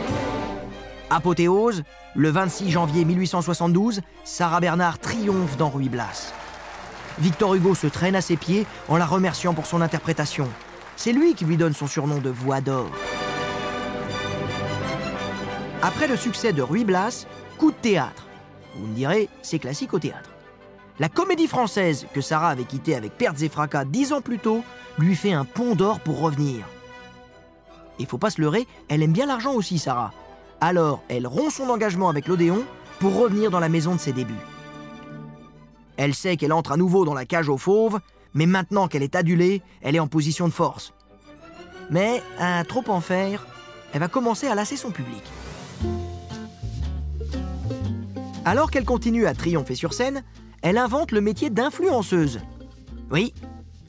Apothéose, 1.10 1.84
le 2.16 2.30
26 2.30 2.72
janvier 2.72 3.06
1872, 3.06 4.02
Sarah 4.24 4.60
Bernard 4.60 5.00
triomphe 5.00 5.56
dans 5.58 5.70
Ruy 5.70 5.88
Blas. 5.88 6.34
Victor 7.20 7.54
Hugo 7.54 7.76
se 7.76 7.88
traîne 7.88 8.16
à 8.16 8.22
ses 8.22 8.38
pieds 8.38 8.66
en 8.90 8.98
la 8.98 9.06
remerciant 9.06 9.54
pour 9.54 9.68
son 9.68 9.82
interprétation. 9.82 10.50
C'est 10.98 11.14
lui 11.14 11.36
qui 11.36 11.46
lui 11.46 11.58
donne 11.58 11.74
son 11.74 11.88
surnom 11.88 12.20
de 12.20 12.30
Voix 12.30 12.62
d'or. 12.62 12.90
Après 15.82 16.08
le 16.08 16.18
succès 16.18 16.54
de 16.54 16.64
Ruy 16.64 16.84
Blas, 16.84 17.28
coup 17.58 17.72
de 17.72 17.78
théâtre. 17.78 18.28
Vous 18.76 18.88
me 18.88 18.96
direz, 18.96 19.30
c'est 19.42 19.60
classique 19.60 19.94
au 19.94 20.00
théâtre. 20.00 20.35
La 20.98 21.10
comédie 21.10 21.48
française 21.48 22.08
que 22.14 22.22
Sarah 22.22 22.50
avait 22.50 22.64
quittée 22.64 22.96
avec 22.96 23.18
pertes 23.18 23.42
et 23.42 23.50
fracas 23.50 23.84
dix 23.84 24.14
ans 24.14 24.22
plus 24.22 24.40
tôt 24.40 24.64
lui 24.98 25.16
fait 25.16 25.34
un 25.34 25.44
pont 25.44 25.76
d'or 25.76 26.00
pour 26.00 26.22
revenir. 26.22 26.66
Et 28.00 28.06
faut 28.06 28.18
pas 28.18 28.30
se 28.30 28.40
leurrer, 28.40 28.66
elle 28.88 29.04
aime 29.04 29.12
bien 29.12 29.26
l'argent 29.26 29.54
aussi, 29.54 29.78
Sarah. 29.78 30.14
Alors, 30.62 31.04
elle 31.10 31.28
rompt 31.28 31.52
son 31.52 31.70
engagement 31.70 32.08
avec 32.08 32.28
l'Odéon 32.28 32.64
pour 33.00 33.18
revenir 33.18 33.52
dans 33.52 33.60
la 33.60 33.68
maison 33.68 33.94
de 33.94 34.00
ses 34.00 34.14
débuts. 34.14 34.34
Elle 35.98 36.14
sait 36.14 36.38
qu'elle 36.38 36.54
entre 36.54 36.72
à 36.72 36.78
nouveau 36.78 37.04
dans 37.04 37.14
la 37.14 37.26
cage 37.26 37.50
aux 37.50 37.58
fauves, 37.58 38.00
mais 38.34 38.46
maintenant 38.46 38.88
qu'elle 38.88 39.04
est 39.04 39.16
adulée, 39.16 39.62
elle 39.82 39.98
est 39.98 40.00
en 40.00 40.08
position 40.08 40.48
de 40.48 40.54
force. 40.54 40.94
Mais, 41.90 42.24
à 42.40 42.64
trop 42.64 42.84
en 42.88 43.02
faire, 43.02 43.46
elle 43.94 44.00
va 44.00 44.08
commencer 44.08 44.48
à 44.48 44.56
lasser 44.56 44.78
son 44.78 44.92
public. 44.92 45.24
Alors 48.46 48.72
qu'elle 48.72 48.86
continue 48.86 49.26
à 49.26 49.34
triompher 49.34 49.76
sur 49.76 49.94
scène, 49.94 50.24
elle 50.62 50.78
invente 50.78 51.12
le 51.12 51.22
métier 51.22 51.50
d'influenceuse. 51.50 52.40
Oui, 53.12 53.34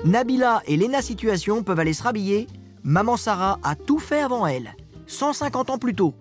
Nabila 0.04 0.62
et 0.66 0.76
Lena 0.76 1.02
Situation 1.02 1.62
peuvent 1.62 1.80
aller 1.80 1.92
se 1.92 2.02
rhabiller. 2.02 2.46
Maman 2.82 3.16
Sarah 3.16 3.58
a 3.62 3.74
tout 3.74 3.98
fait 3.98 4.20
avant 4.20 4.46
elle, 4.46 4.76
150 5.06 5.70
ans 5.70 5.78
plus 5.78 5.94
tôt. 5.94 6.14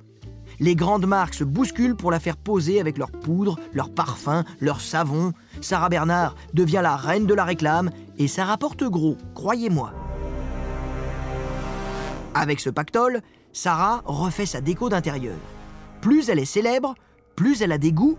Les 0.60 0.75
grandes 0.75 1.05
marques 1.05 1.34
se 1.34 1.43
bousculent 1.43 1.95
pour 1.95 2.12
la 2.12 2.19
faire 2.19 2.38
poser 2.38 2.79
avec 2.79 2.97
leurs 2.97 3.12
poudres, 3.12 3.60
leurs 3.73 3.93
parfums, 3.93 4.43
leurs 4.62 4.81
savons. 4.81 5.34
Sarah 5.62 5.89
Bernard 5.89 6.36
devient 6.53 6.79
la 6.81 6.95
reine 6.95 7.25
de 7.25 7.34
la 7.34 7.43
réclame 7.43 7.91
et 8.17 8.27
ça 8.27 8.45
rapporte 8.45 8.84
gros, 8.84 9.17
croyez-moi. 9.34 9.91
Avec 12.34 12.60
ce 12.60 12.69
pactole, 12.69 13.21
Sarah 13.53 14.01
refait 14.05 14.45
sa 14.45 14.62
déco 14.62 14.89
d'intérieur. 14.89 15.38
Plus 16.01 16.29
elle 16.29 16.39
est 16.39 16.45
célèbre, 16.45 16.95
plus 17.36 17.62
elle 17.62 17.71
a 17.71 17.77
des 17.77 17.91
goûts 17.91 18.17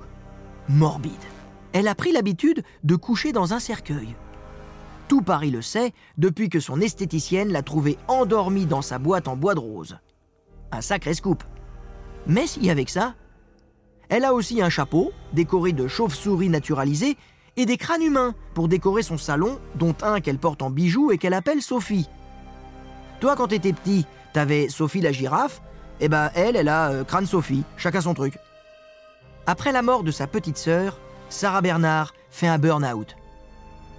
morbides. 0.68 1.12
Elle 1.78 1.88
a 1.88 1.94
pris 1.94 2.10
l'habitude 2.10 2.62
de 2.84 2.96
coucher 2.96 3.32
dans 3.32 3.52
un 3.52 3.58
cercueil. 3.58 4.16
Tout 5.08 5.20
Paris 5.20 5.50
le 5.50 5.60
sait 5.60 5.92
depuis 6.16 6.48
que 6.48 6.58
son 6.58 6.80
esthéticienne 6.80 7.52
l'a 7.52 7.60
trouvée 7.60 7.98
endormie 8.08 8.64
dans 8.64 8.80
sa 8.80 8.98
boîte 8.98 9.28
en 9.28 9.36
bois 9.36 9.54
de 9.54 9.60
rose. 9.60 9.98
Un 10.72 10.80
sacré 10.80 11.12
scoop. 11.12 11.44
Mais 12.26 12.46
si 12.46 12.70
avec 12.70 12.88
ça, 12.88 13.14
elle 14.08 14.24
a 14.24 14.32
aussi 14.32 14.62
un 14.62 14.70
chapeau 14.70 15.12
décoré 15.34 15.72
de 15.74 15.86
chauves-souris 15.86 16.48
naturalisées 16.48 17.18
et 17.58 17.66
des 17.66 17.76
crânes 17.76 18.00
humains 18.00 18.34
pour 18.54 18.68
décorer 18.68 19.02
son 19.02 19.18
salon, 19.18 19.58
dont 19.74 19.94
un 20.02 20.22
qu'elle 20.22 20.38
porte 20.38 20.62
en 20.62 20.70
bijoux 20.70 21.10
et 21.10 21.18
qu'elle 21.18 21.34
appelle 21.34 21.60
Sophie. 21.60 22.08
Toi, 23.20 23.36
quand 23.36 23.48
t'étais 23.48 23.74
petit, 23.74 24.06
t'avais 24.32 24.70
Sophie 24.70 25.02
la 25.02 25.12
girafe, 25.12 25.60
et 26.00 26.08
ben 26.08 26.30
elle, 26.34 26.56
elle 26.56 26.68
a 26.68 26.88
euh, 26.88 27.04
crâne 27.04 27.26
Sophie, 27.26 27.64
chacun 27.76 28.00
son 28.00 28.14
truc. 28.14 28.38
Après 29.46 29.72
la 29.72 29.82
mort 29.82 30.04
de 30.04 30.10
sa 30.10 30.26
petite 30.26 30.56
sœur, 30.56 30.98
Sarah 31.28 31.60
Bernard 31.60 32.14
fait 32.30 32.46
un 32.46 32.58
burn-out. 32.58 33.16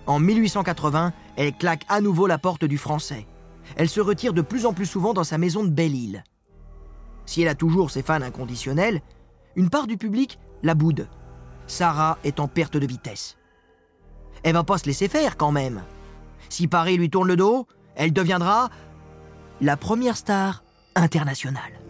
En 0.05 0.19
1880, 0.19 1.13
elle 1.35 1.53
claque 1.53 1.85
à 1.89 1.99
nouveau 2.01 2.27
la 2.27 2.37
porte 2.37 2.65
du 2.65 2.77
français. 2.77 3.27
Elle 3.75 3.89
se 3.89 3.99
retire 3.99 4.33
de 4.33 4.41
plus 4.41 4.65
en 4.65 4.73
plus 4.73 4.85
souvent 4.85 5.13
dans 5.13 5.25
sa 5.25 5.37
maison 5.37 5.63
de 5.63 5.69
Belle-Île. 5.69 6.23
Si 7.25 7.41
elle 7.41 7.49
a 7.49 7.55
toujours 7.55 7.91
ses 7.91 8.01
fans 8.01 8.21
inconditionnels, 8.21 9.01
une 9.55 9.69
part 9.69 9.87
du 9.87 9.97
public 9.97 10.39
la 10.63 10.75
boude. 10.75 11.09
Sarah 11.67 12.17
est 12.23 12.39
en 12.39 12.47
perte 12.47 12.77
de 12.77 12.87
vitesse. 12.87 13.37
Elle 14.43 14.53
va 14.53 14.63
pas 14.63 14.77
se 14.77 14.85
laisser 14.85 15.09
faire 15.09 15.35
quand 15.35 15.51
même. 15.51 15.83
Si 16.47 16.67
Paris 16.67 16.97
lui 16.97 17.09
tourne 17.09 17.27
le 17.27 17.35
dos, 17.35 17.67
elle 17.95 18.13
deviendra 18.13 18.69
la 19.59 19.75
première 19.75 20.15
star 20.15 20.63
internationale. 20.95 21.81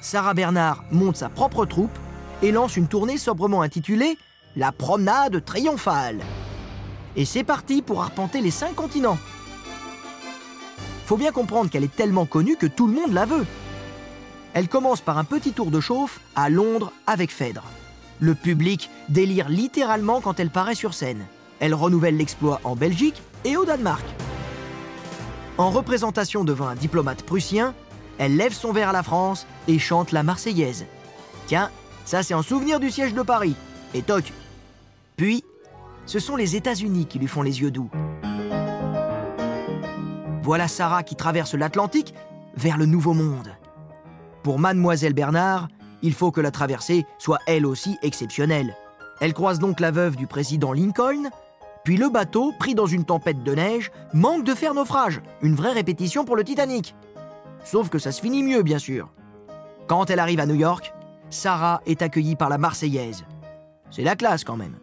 Sarah 0.00 0.34
Bernard 0.34 0.84
monte 0.90 1.16
sa 1.16 1.28
propre 1.28 1.66
troupe 1.66 1.98
et 2.42 2.52
lance 2.52 2.76
une 2.76 2.88
tournée 2.88 3.16
sobrement 3.16 3.62
intitulée 3.62 4.18
La 4.56 4.72
promenade 4.72 5.44
triomphale. 5.44 6.20
Et 7.16 7.24
c'est 7.24 7.44
parti 7.44 7.82
pour 7.82 8.02
arpenter 8.02 8.40
les 8.40 8.50
cinq 8.50 8.74
continents. 8.74 9.18
Faut 11.06 11.16
bien 11.16 11.32
comprendre 11.32 11.70
qu'elle 11.70 11.84
est 11.84 11.94
tellement 11.94 12.26
connue 12.26 12.56
que 12.56 12.66
tout 12.66 12.86
le 12.86 12.94
monde 12.94 13.12
la 13.12 13.24
veut. 13.24 13.46
Elle 14.54 14.68
commence 14.68 15.00
par 15.00 15.18
un 15.18 15.24
petit 15.24 15.52
tour 15.52 15.70
de 15.70 15.80
chauffe 15.80 16.20
à 16.36 16.50
Londres 16.50 16.92
avec 17.06 17.30
Phèdre. 17.30 17.64
Le 18.20 18.34
public 18.34 18.90
délire 19.08 19.48
littéralement 19.48 20.20
quand 20.20 20.38
elle 20.40 20.50
paraît 20.50 20.74
sur 20.74 20.94
scène. 20.94 21.26
Elle 21.60 21.74
renouvelle 21.74 22.16
l'exploit 22.16 22.60
en 22.64 22.76
Belgique 22.76 23.22
et 23.44 23.56
au 23.56 23.64
Danemark. 23.64 24.04
En 25.58 25.70
représentation 25.70 26.44
devant 26.44 26.66
un 26.66 26.74
diplomate 26.74 27.22
prussien, 27.22 27.74
elle 28.18 28.36
lève 28.36 28.52
son 28.52 28.72
verre 28.72 28.90
à 28.90 28.92
la 28.92 29.02
France 29.02 29.46
et 29.68 29.78
chante 29.78 30.12
la 30.12 30.22
Marseillaise. 30.22 30.86
Tiens, 31.46 31.70
ça 32.04 32.22
c'est 32.22 32.34
en 32.34 32.42
souvenir 32.42 32.80
du 32.80 32.90
siège 32.90 33.14
de 33.14 33.22
Paris. 33.22 33.54
Et 33.94 34.02
toc. 34.02 34.32
Puis, 35.16 35.44
ce 36.06 36.18
sont 36.18 36.36
les 36.36 36.56
États-Unis 36.56 37.06
qui 37.06 37.18
lui 37.18 37.26
font 37.26 37.42
les 37.42 37.60
yeux 37.60 37.70
doux. 37.70 37.90
Voilà 40.42 40.66
Sarah 40.66 41.02
qui 41.02 41.14
traverse 41.14 41.54
l'Atlantique 41.54 42.14
vers 42.56 42.78
le 42.78 42.86
Nouveau 42.86 43.14
Monde. 43.14 43.54
Pour 44.42 44.58
Mademoiselle 44.58 45.14
Bernard, 45.14 45.68
il 46.02 46.12
faut 46.12 46.32
que 46.32 46.40
la 46.40 46.50
traversée 46.50 47.06
soit 47.18 47.38
elle 47.46 47.64
aussi 47.64 47.96
exceptionnelle. 48.02 48.74
Elle 49.20 49.34
croise 49.34 49.60
donc 49.60 49.78
la 49.78 49.92
veuve 49.92 50.16
du 50.16 50.26
président 50.26 50.72
Lincoln, 50.72 51.30
puis 51.84 51.96
le 51.96 52.08
bateau, 52.08 52.52
pris 52.58 52.74
dans 52.74 52.86
une 52.86 53.04
tempête 53.04 53.42
de 53.42 53.54
neige, 53.54 53.92
manque 54.12 54.44
de 54.44 54.54
faire 54.54 54.74
naufrage. 54.74 55.20
Une 55.42 55.54
vraie 55.54 55.72
répétition 55.72 56.24
pour 56.24 56.36
le 56.36 56.44
Titanic. 56.44 56.94
Sauf 57.64 57.88
que 57.88 57.98
ça 57.98 58.10
se 58.10 58.20
finit 58.20 58.42
mieux, 58.42 58.62
bien 58.62 58.78
sûr. 58.78 59.10
Quand 59.86 60.10
elle 60.10 60.18
arrive 60.18 60.40
à 60.40 60.46
New 60.46 60.54
York, 60.54 60.92
Sarah 61.32 61.80
est 61.86 62.02
accueillie 62.02 62.36
par 62.36 62.50
la 62.50 62.58
Marseillaise. 62.58 63.24
C'est 63.90 64.02
la 64.02 64.16
classe 64.16 64.44
quand 64.44 64.56
même. 64.56 64.76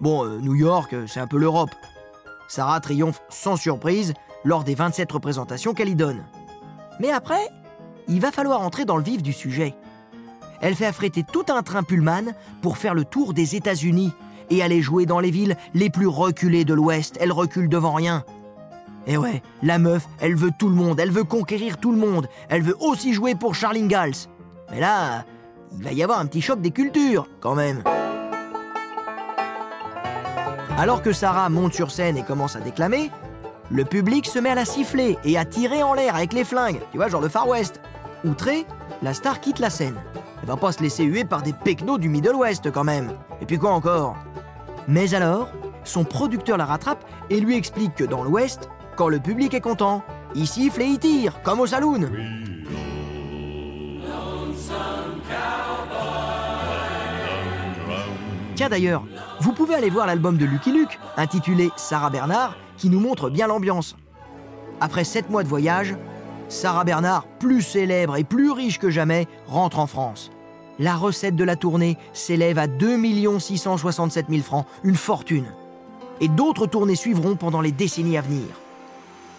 Bon, 0.00 0.24
euh, 0.24 0.38
New 0.40 0.54
York, 0.54 0.92
euh, 0.92 1.06
c'est 1.06 1.20
un 1.20 1.28
peu 1.28 1.38
l'Europe. 1.38 1.70
Sarah 2.48 2.80
triomphe 2.80 3.22
sans 3.28 3.56
surprise 3.56 4.12
lors 4.44 4.64
des 4.64 4.74
27 4.74 5.10
représentations 5.12 5.72
qu'elle 5.72 5.88
y 5.88 5.94
donne. 5.94 6.24
Mais 6.98 7.12
après, 7.12 7.48
il 8.08 8.20
va 8.20 8.32
falloir 8.32 8.60
entrer 8.60 8.84
dans 8.84 8.96
le 8.96 9.04
vif 9.04 9.22
du 9.22 9.32
sujet. 9.32 9.74
Elle 10.60 10.74
fait 10.74 10.86
affréter 10.86 11.22
tout 11.22 11.44
un 11.48 11.62
train 11.62 11.84
Pullman 11.84 12.32
pour 12.60 12.76
faire 12.76 12.94
le 12.94 13.04
tour 13.04 13.32
des 13.32 13.54
États-Unis 13.54 14.12
et 14.50 14.62
aller 14.62 14.82
jouer 14.82 15.06
dans 15.06 15.20
les 15.20 15.30
villes 15.30 15.56
les 15.74 15.90
plus 15.90 16.08
reculées 16.08 16.64
de 16.64 16.74
l'Ouest. 16.74 17.16
Elle 17.20 17.32
recule 17.32 17.68
devant 17.68 17.94
rien. 17.94 18.24
Et 19.06 19.16
ouais, 19.16 19.42
la 19.62 19.78
meuf, 19.78 20.08
elle 20.20 20.34
veut 20.34 20.52
tout 20.58 20.68
le 20.68 20.74
monde, 20.74 20.98
elle 20.98 21.10
veut 21.10 21.24
conquérir 21.24 21.78
tout 21.78 21.92
le 21.92 21.98
monde, 21.98 22.26
elle 22.48 22.62
veut 22.62 22.76
aussi 22.80 23.12
jouer 23.12 23.34
pour 23.34 23.54
Charles 23.54 23.76
Ingalls. 23.76 24.28
Mais 24.70 24.80
là, 24.80 25.24
il 25.76 25.84
va 25.84 25.92
y 25.92 26.02
avoir 26.02 26.18
un 26.18 26.26
petit 26.26 26.40
choc 26.40 26.60
des 26.60 26.70
cultures, 26.70 27.28
quand 27.40 27.54
même. 27.54 27.82
Alors 30.76 31.02
que 31.02 31.12
Sarah 31.12 31.48
monte 31.48 31.72
sur 31.72 31.90
scène 31.90 32.16
et 32.16 32.22
commence 32.22 32.56
à 32.56 32.60
déclamer, 32.60 33.10
le 33.70 33.84
public 33.84 34.26
se 34.26 34.38
met 34.38 34.50
à 34.50 34.54
la 34.54 34.64
siffler 34.64 35.16
et 35.24 35.38
à 35.38 35.44
tirer 35.44 35.82
en 35.82 35.94
l'air 35.94 36.16
avec 36.16 36.32
les 36.32 36.44
flingues, 36.44 36.80
tu 36.90 36.98
vois, 36.98 37.08
genre 37.08 37.20
le 37.20 37.28
Far 37.28 37.48
West. 37.48 37.80
Outré, 38.24 38.66
la 39.02 39.14
star 39.14 39.40
quitte 39.40 39.58
la 39.58 39.70
scène. 39.70 39.96
Elle 40.42 40.48
va 40.48 40.56
pas 40.56 40.72
se 40.72 40.82
laisser 40.82 41.04
huer 41.04 41.24
par 41.24 41.42
des 41.42 41.52
pecnos 41.52 41.98
du 41.98 42.08
Middle 42.08 42.34
West 42.34 42.70
quand 42.70 42.84
même. 42.84 43.12
Et 43.40 43.46
puis 43.46 43.58
quoi 43.58 43.70
encore? 43.70 44.16
Mais 44.88 45.14
alors, 45.14 45.48
son 45.84 46.04
producteur 46.04 46.56
la 46.56 46.66
rattrape 46.66 47.04
et 47.30 47.40
lui 47.40 47.56
explique 47.56 47.94
que 47.94 48.04
dans 48.04 48.24
l'Ouest, 48.24 48.68
quand 48.96 49.08
le 49.08 49.20
public 49.20 49.54
est 49.54 49.60
content, 49.60 50.02
il 50.34 50.46
siffle 50.46 50.82
et 50.82 50.86
il 50.86 50.98
tire, 50.98 51.40
comme 51.42 51.60
au 51.60 51.66
saloon. 51.66 52.10
Tiens 58.54 58.68
d'ailleurs, 58.68 59.02
vous 59.40 59.52
pouvez 59.52 59.74
aller 59.74 59.90
voir 59.90 60.06
l'album 60.06 60.36
de 60.36 60.44
Lucky 60.44 60.70
Luke, 60.70 61.00
intitulé 61.16 61.70
Sarah 61.76 62.10
Bernard, 62.10 62.56
qui 62.76 62.88
nous 62.88 63.00
montre 63.00 63.28
bien 63.28 63.48
l'ambiance. 63.48 63.96
Après 64.80 65.02
sept 65.02 65.28
mois 65.28 65.42
de 65.42 65.48
voyage, 65.48 65.96
Sarah 66.48 66.84
Bernard, 66.84 67.26
plus 67.40 67.62
célèbre 67.62 68.16
et 68.16 68.22
plus 68.22 68.52
riche 68.52 68.78
que 68.78 68.90
jamais, 68.90 69.26
rentre 69.48 69.80
en 69.80 69.88
France. 69.88 70.30
La 70.78 70.94
recette 70.94 71.34
de 71.34 71.42
la 71.42 71.56
tournée 71.56 71.98
s'élève 72.12 72.58
à 72.58 72.68
2 72.68 73.38
667 73.40 74.26
000 74.28 74.42
francs, 74.42 74.66
une 74.84 74.96
fortune. 74.96 75.46
Et 76.20 76.28
d'autres 76.28 76.66
tournées 76.66 76.94
suivront 76.94 77.34
pendant 77.34 77.60
les 77.60 77.72
décennies 77.72 78.18
à 78.18 78.22
venir. 78.22 78.46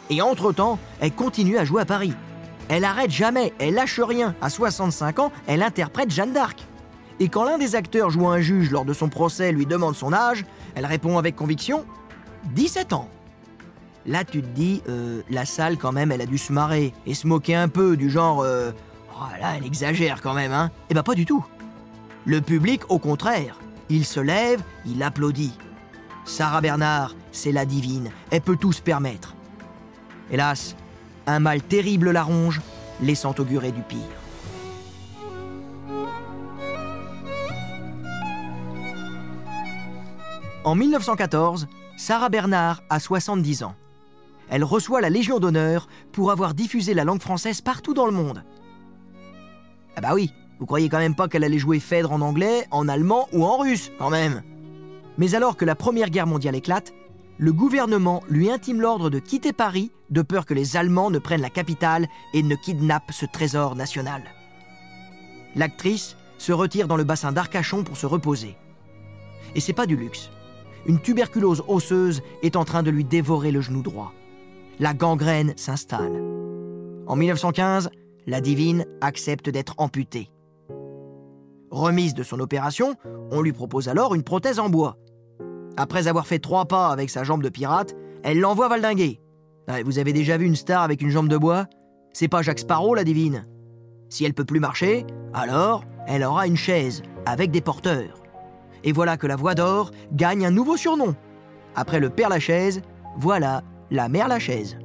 Et 0.10 0.22
entre-temps, 0.22 0.78
elle 1.00 1.14
continue 1.14 1.58
à 1.58 1.64
jouer 1.64 1.82
à 1.82 1.86
Paris. 1.86 2.14
Elle 2.68 2.84
arrête 2.84 3.12
jamais, 3.12 3.54
elle 3.60 3.76
lâche 3.76 4.00
rien. 4.00 4.36
À 4.42 4.50
65 4.50 5.20
ans, 5.20 5.32
elle 5.48 5.64
interprète 5.64 6.12
Jeanne 6.12 6.34
d'Arc. 6.34 6.66
Et 7.20 7.30
quand 7.30 7.46
l'un 7.46 7.58
des 7.58 7.76
acteurs 7.76 8.10
jouant 8.10 8.32
un 8.32 8.42
juge 8.42 8.72
lors 8.72 8.86
de 8.86 8.94
son 8.94 9.10
procès 9.10 9.52
lui 9.52 9.66
demande 9.66 9.96
son 9.96 10.12
âge, 10.12 10.46
elle 10.76 10.86
répond 10.86 11.18
avec 11.18 11.36
conviction 11.36 11.86
17 12.54 12.94
ans. 12.94 13.10
Là, 14.06 14.24
tu 14.24 14.42
te 14.42 14.48
dis, 14.48 14.84
euh, 14.88 15.22
la 15.30 15.46
salle, 15.46 15.78
quand 15.78 15.92
même, 15.92 16.12
elle 16.12 16.22
a 16.22 16.26
dû 16.26 16.38
se 16.38 16.54
marrer 16.54 16.94
et 17.08 17.14
se 17.14 17.26
moquer 17.26 17.56
un 17.56 17.70
peu, 17.70 17.98
du 17.98 18.10
genre, 18.10 18.42
euh, 18.42 18.72
oh 19.16 19.24
là, 19.40 19.56
elle 19.58 19.66
exagère 19.66 20.22
quand 20.22 20.34
même, 20.34 20.52
hein 20.52 20.70
Eh 20.90 20.94
ben, 20.94 21.02
pas 21.02 21.16
du 21.16 21.26
tout. 21.26 21.44
Le 22.26 22.42
public, 22.42 22.82
au 22.90 23.00
contraire, 23.00 23.58
il 23.90 24.06
se 24.06 24.20
lève, 24.20 24.62
il 24.86 25.02
applaudit. 25.02 25.58
Sarah 26.26 26.62
Bernard, 26.62 27.16
c'est 27.32 27.52
la 27.52 27.66
divine, 27.66 28.12
elle 28.32 28.42
peut 28.42 28.58
tout 28.58 28.74
se 28.74 28.82
permettre. 28.82 29.36
Hélas, 30.32 30.76
un 31.28 31.40
mal 31.40 31.62
terrible 31.62 32.12
la 32.12 32.24
ronge, 32.24 32.62
laissant 33.02 33.34
augurer 33.38 33.72
du 33.72 33.82
pire. 33.82 34.00
En 40.66 40.74
1914, 40.74 41.68
Sarah 41.96 42.30
Bernard 42.30 42.82
a 42.90 43.00
70 43.00 43.62
ans. 43.62 43.76
Elle 44.50 44.64
reçoit 44.64 45.00
la 45.00 45.12
Légion 45.12 45.40
d'honneur 45.40 45.88
pour 46.12 46.32
avoir 46.32 46.56
diffusé 46.56 46.96
la 46.96 47.04
langue 47.04 47.22
française 47.22 47.62
partout 47.62 47.94
dans 47.94 48.08
le 48.08 48.12
monde. 48.12 48.44
Ah 49.96 50.02
bah 50.02 50.16
oui, 50.16 50.34
vous 50.60 50.66
croyez 50.66 50.90
quand 50.90 50.98
même 50.98 51.14
pas 51.14 51.28
qu'elle 51.28 51.44
allait 51.44 51.60
jouer 51.60 51.80
Phèdre 51.80 52.12
en 52.12 52.20
anglais, 52.20 52.66
en 52.72 52.88
allemand 52.88 53.28
ou 53.32 53.46
en 53.46 53.60
russe, 53.60 53.92
quand 54.00 54.10
même. 54.10 54.42
Mais 55.20 55.36
alors 55.36 55.56
que 55.56 55.66
la 55.66 55.76
Première 55.76 56.10
Guerre 56.10 56.26
mondiale 56.26 56.56
éclate, 56.56 56.94
le 57.38 57.54
gouvernement 57.54 58.24
lui 58.28 58.50
intime 58.50 58.82
l'ordre 58.82 59.12
de 59.12 59.20
quitter 59.20 59.54
Paris 59.54 59.92
de 60.10 60.24
peur 60.24 60.48
que 60.48 60.56
les 60.56 60.78
Allemands 60.78 61.12
ne 61.12 61.20
prennent 61.20 61.42
la 61.42 61.52
capitale 61.52 62.08
et 62.34 62.42
ne 62.42 62.56
kidnappent 62.56 63.12
ce 63.12 63.28
trésor 63.28 63.76
national. 63.76 64.24
L'actrice 65.56 66.18
se 66.40 66.54
retire 66.54 66.88
dans 66.88 66.98
le 66.98 67.04
bassin 67.04 67.32
d'Arcachon 67.32 67.84
pour 67.84 67.98
se 67.98 68.08
reposer. 68.08 68.58
Et 69.54 69.60
c'est 69.60 69.72
pas 69.72 69.86
du 69.86 69.96
luxe. 69.96 70.32
Une 70.86 71.00
tuberculose 71.00 71.64
osseuse 71.68 72.22
est 72.44 72.56
en 72.56 72.66
train 72.66 72.84
de 72.84 72.92
lui 72.92 73.04
dévorer 73.04 73.52
le 73.52 73.62
genou 73.62 73.82
droit. 73.82 74.14
La 74.80 74.94
gangrène 74.94 75.54
s'installe. 75.56 76.22
En 77.08 77.16
1915, 77.16 77.90
la 78.28 78.42
divine 78.42 78.86
accepte 79.02 79.50
d'être 79.50 79.74
amputée. 79.78 80.32
Remise 81.72 82.14
de 82.14 82.24
son 82.24 82.40
opération, 82.40 82.96
on 83.32 83.42
lui 83.42 83.54
propose 83.54 83.90
alors 83.90 84.16
une 84.16 84.24
prothèse 84.24 84.60
en 84.60 84.70
bois. 84.70 84.98
Après 85.78 86.08
avoir 86.08 86.28
fait 86.28 86.40
trois 86.40 86.66
pas 86.66 86.90
avec 86.90 87.10
sa 87.10 87.24
jambe 87.24 87.44
de 87.44 87.50
pirate, 87.50 87.96
elle 88.24 88.40
l'envoie 88.40 88.68
valdinguer. 88.68 89.20
Vous 89.84 90.00
avez 90.00 90.14
déjà 90.14 90.38
vu 90.38 90.46
une 90.46 90.56
star 90.56 90.84
avec 90.84 91.02
une 91.02 91.10
jambe 91.10 91.28
de 91.28 91.38
bois? 91.38 91.66
C'est 92.14 92.28
pas 92.28 92.44
Jacques 92.44 92.60
Sparrow, 92.60 92.94
la 92.94 93.04
divine. 93.04 93.48
Si 94.10 94.24
elle 94.24 94.34
peut 94.34 94.46
plus 94.46 94.60
marcher, 94.60 95.06
alors 95.34 95.84
elle 96.08 96.24
aura 96.24 96.48
une 96.48 96.56
chaise 96.56 97.02
avec 97.26 97.50
des 97.52 97.62
porteurs. 97.62 98.22
Et 98.86 98.92
voilà 98.92 99.18
que 99.18 99.28
la 99.28 99.36
voix 99.36 99.56
d'or 99.56 99.92
gagne 100.14 100.46
un 100.46 100.52
nouveau 100.52 100.78
surnom. 100.78 101.16
Après 101.76 102.00
le 102.00 102.10
Père 102.10 102.30
Lachaise, 102.30 102.82
voilà 103.18 103.64
la 103.92 104.08
Mère 104.08 104.28
Lachaise. 104.28 104.78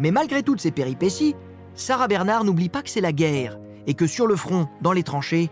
Mais 0.00 0.10
malgré 0.10 0.42
toutes 0.42 0.60
ces 0.60 0.70
péripéties, 0.70 1.36
Sarah 1.74 2.08
Bernard 2.08 2.44
n'oublie 2.44 2.70
pas 2.70 2.82
que 2.82 2.90
c'est 2.90 3.00
la 3.00 3.12
guerre 3.12 3.58
et 3.86 3.94
que 3.94 4.06
sur 4.06 4.26
le 4.26 4.34
front, 4.34 4.66
dans 4.80 4.92
les 4.92 5.02
tranchées, 5.02 5.50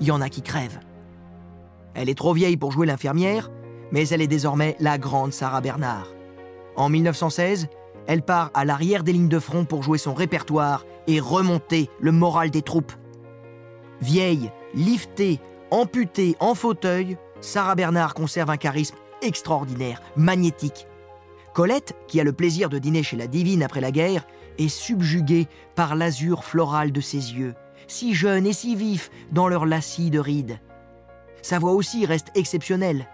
il 0.00 0.06
y 0.06 0.10
en 0.10 0.20
a 0.20 0.28
qui 0.28 0.42
crèvent. 0.42 0.80
Elle 1.94 2.08
est 2.08 2.18
trop 2.18 2.32
vieille 2.32 2.56
pour 2.56 2.72
jouer 2.72 2.86
l'infirmière, 2.86 3.50
mais 3.92 4.08
elle 4.08 4.22
est 4.22 4.26
désormais 4.26 4.76
la 4.80 4.98
grande 4.98 5.32
Sarah 5.32 5.60
Bernard. 5.60 6.08
En 6.76 6.88
1916, 6.88 7.68
elle 8.06 8.22
part 8.22 8.50
à 8.54 8.64
l'arrière 8.64 9.04
des 9.04 9.12
lignes 9.12 9.28
de 9.28 9.38
front 9.38 9.64
pour 9.64 9.82
jouer 9.82 9.98
son 9.98 10.14
répertoire 10.14 10.86
et 11.06 11.20
remonter 11.20 11.90
le 12.00 12.12
moral 12.12 12.50
des 12.50 12.62
troupes. 12.62 12.92
Vieille, 14.00 14.50
liftée, 14.74 15.40
amputée 15.70 16.36
en 16.40 16.54
fauteuil, 16.54 17.16
Sarah 17.40 17.74
Bernard 17.74 18.14
conserve 18.14 18.50
un 18.50 18.56
charisme 18.56 18.96
extraordinaire, 19.22 20.00
magnétique. 20.16 20.86
Colette, 21.54 21.96
qui 22.06 22.20
a 22.20 22.24
le 22.24 22.32
plaisir 22.32 22.68
de 22.68 22.78
dîner 22.78 23.02
chez 23.02 23.16
la 23.16 23.26
divine 23.26 23.62
après 23.62 23.80
la 23.80 23.90
guerre, 23.90 24.26
est 24.58 24.68
subjuguée 24.68 25.48
par 25.74 25.94
l'azur 25.94 26.44
floral 26.44 26.92
de 26.92 27.00
ses 27.00 27.34
yeux, 27.34 27.54
si 27.86 28.14
jeunes 28.14 28.46
et 28.46 28.52
si 28.52 28.76
vifs 28.76 29.10
dans 29.32 29.48
leur 29.48 29.66
lacis 29.66 30.10
de 30.10 30.18
rides. 30.18 30.60
Sa 31.42 31.58
voix 31.58 31.72
aussi 31.72 32.06
reste 32.06 32.28
exceptionnelle. 32.34 33.08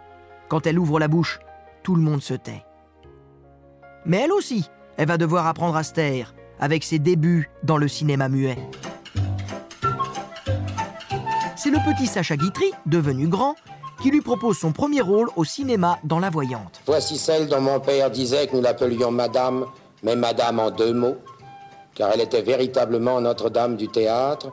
Quand 0.49 0.67
elle 0.67 0.79
ouvre 0.79 0.99
la 0.99 1.09
bouche, 1.09 1.41
tout 1.83 1.95
le 1.95 2.03
monde 2.03 2.23
se 2.23 2.35
tait. 2.35 2.65
Mais 4.07 4.19
elle 4.19 4.33
aussi, 4.33 4.69
elle 4.97 5.09
va 5.09 5.19
devoir 5.19 5.47
apprendre 5.47 5.77
à 5.77 5.83
se 5.83 5.93
taire, 5.93 6.35
avec 6.61 6.85
ses 6.85 6.99
débuts 6.99 7.51
dans 7.63 7.79
le 7.79 7.89
cinéma 7.89 8.29
muet. 8.29 8.59
C'est 11.65 11.71
le 11.71 11.79
petit 11.79 12.07
Sacha 12.07 12.37
Guitry, 12.37 12.73
devenu 12.85 13.27
grand, 13.27 13.55
qui 14.03 14.11
lui 14.11 14.21
propose 14.21 14.59
son 14.59 14.71
premier 14.71 15.01
rôle 15.01 15.31
au 15.35 15.45
cinéma 15.45 15.99
dans 16.05 16.19
La 16.19 16.29
Voyante. 16.29 16.83
Voici 16.85 17.17
celle 17.17 17.49
dont 17.49 17.63
mon 17.63 17.81
père 17.81 18.11
disait 18.11 18.47
que 18.47 18.57
nous 18.57 18.61
l'appelions 18.61 19.11
Madame, 19.11 19.65
mais 20.03 20.15
Madame 20.15 20.61
en 20.61 20.71
deux 20.71 20.93
mots, 20.93 21.17
car 21.95 22.11
elle 22.13 22.21
était 22.21 22.43
véritablement 22.43 23.19
Notre-Dame 23.23 23.77
du 23.77 23.89
théâtre. 23.89 24.53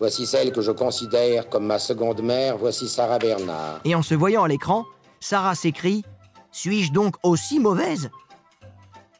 Voici 0.00 0.24
celle 0.24 0.50
que 0.50 0.62
je 0.62 0.70
considère 0.70 1.50
comme 1.50 1.66
ma 1.66 1.78
seconde 1.78 2.22
mère, 2.22 2.56
voici 2.56 2.88
Sarah 2.88 3.18
Bernard. 3.18 3.80
Et 3.84 3.94
en 3.94 4.00
se 4.00 4.14
voyant 4.14 4.44
à 4.44 4.48
l'écran, 4.48 4.86
Sarah 5.20 5.54
s'écrie 5.54 6.02
Suis-je 6.50 6.92
donc 6.92 7.16
aussi 7.24 7.60
mauvaise? 7.60 8.08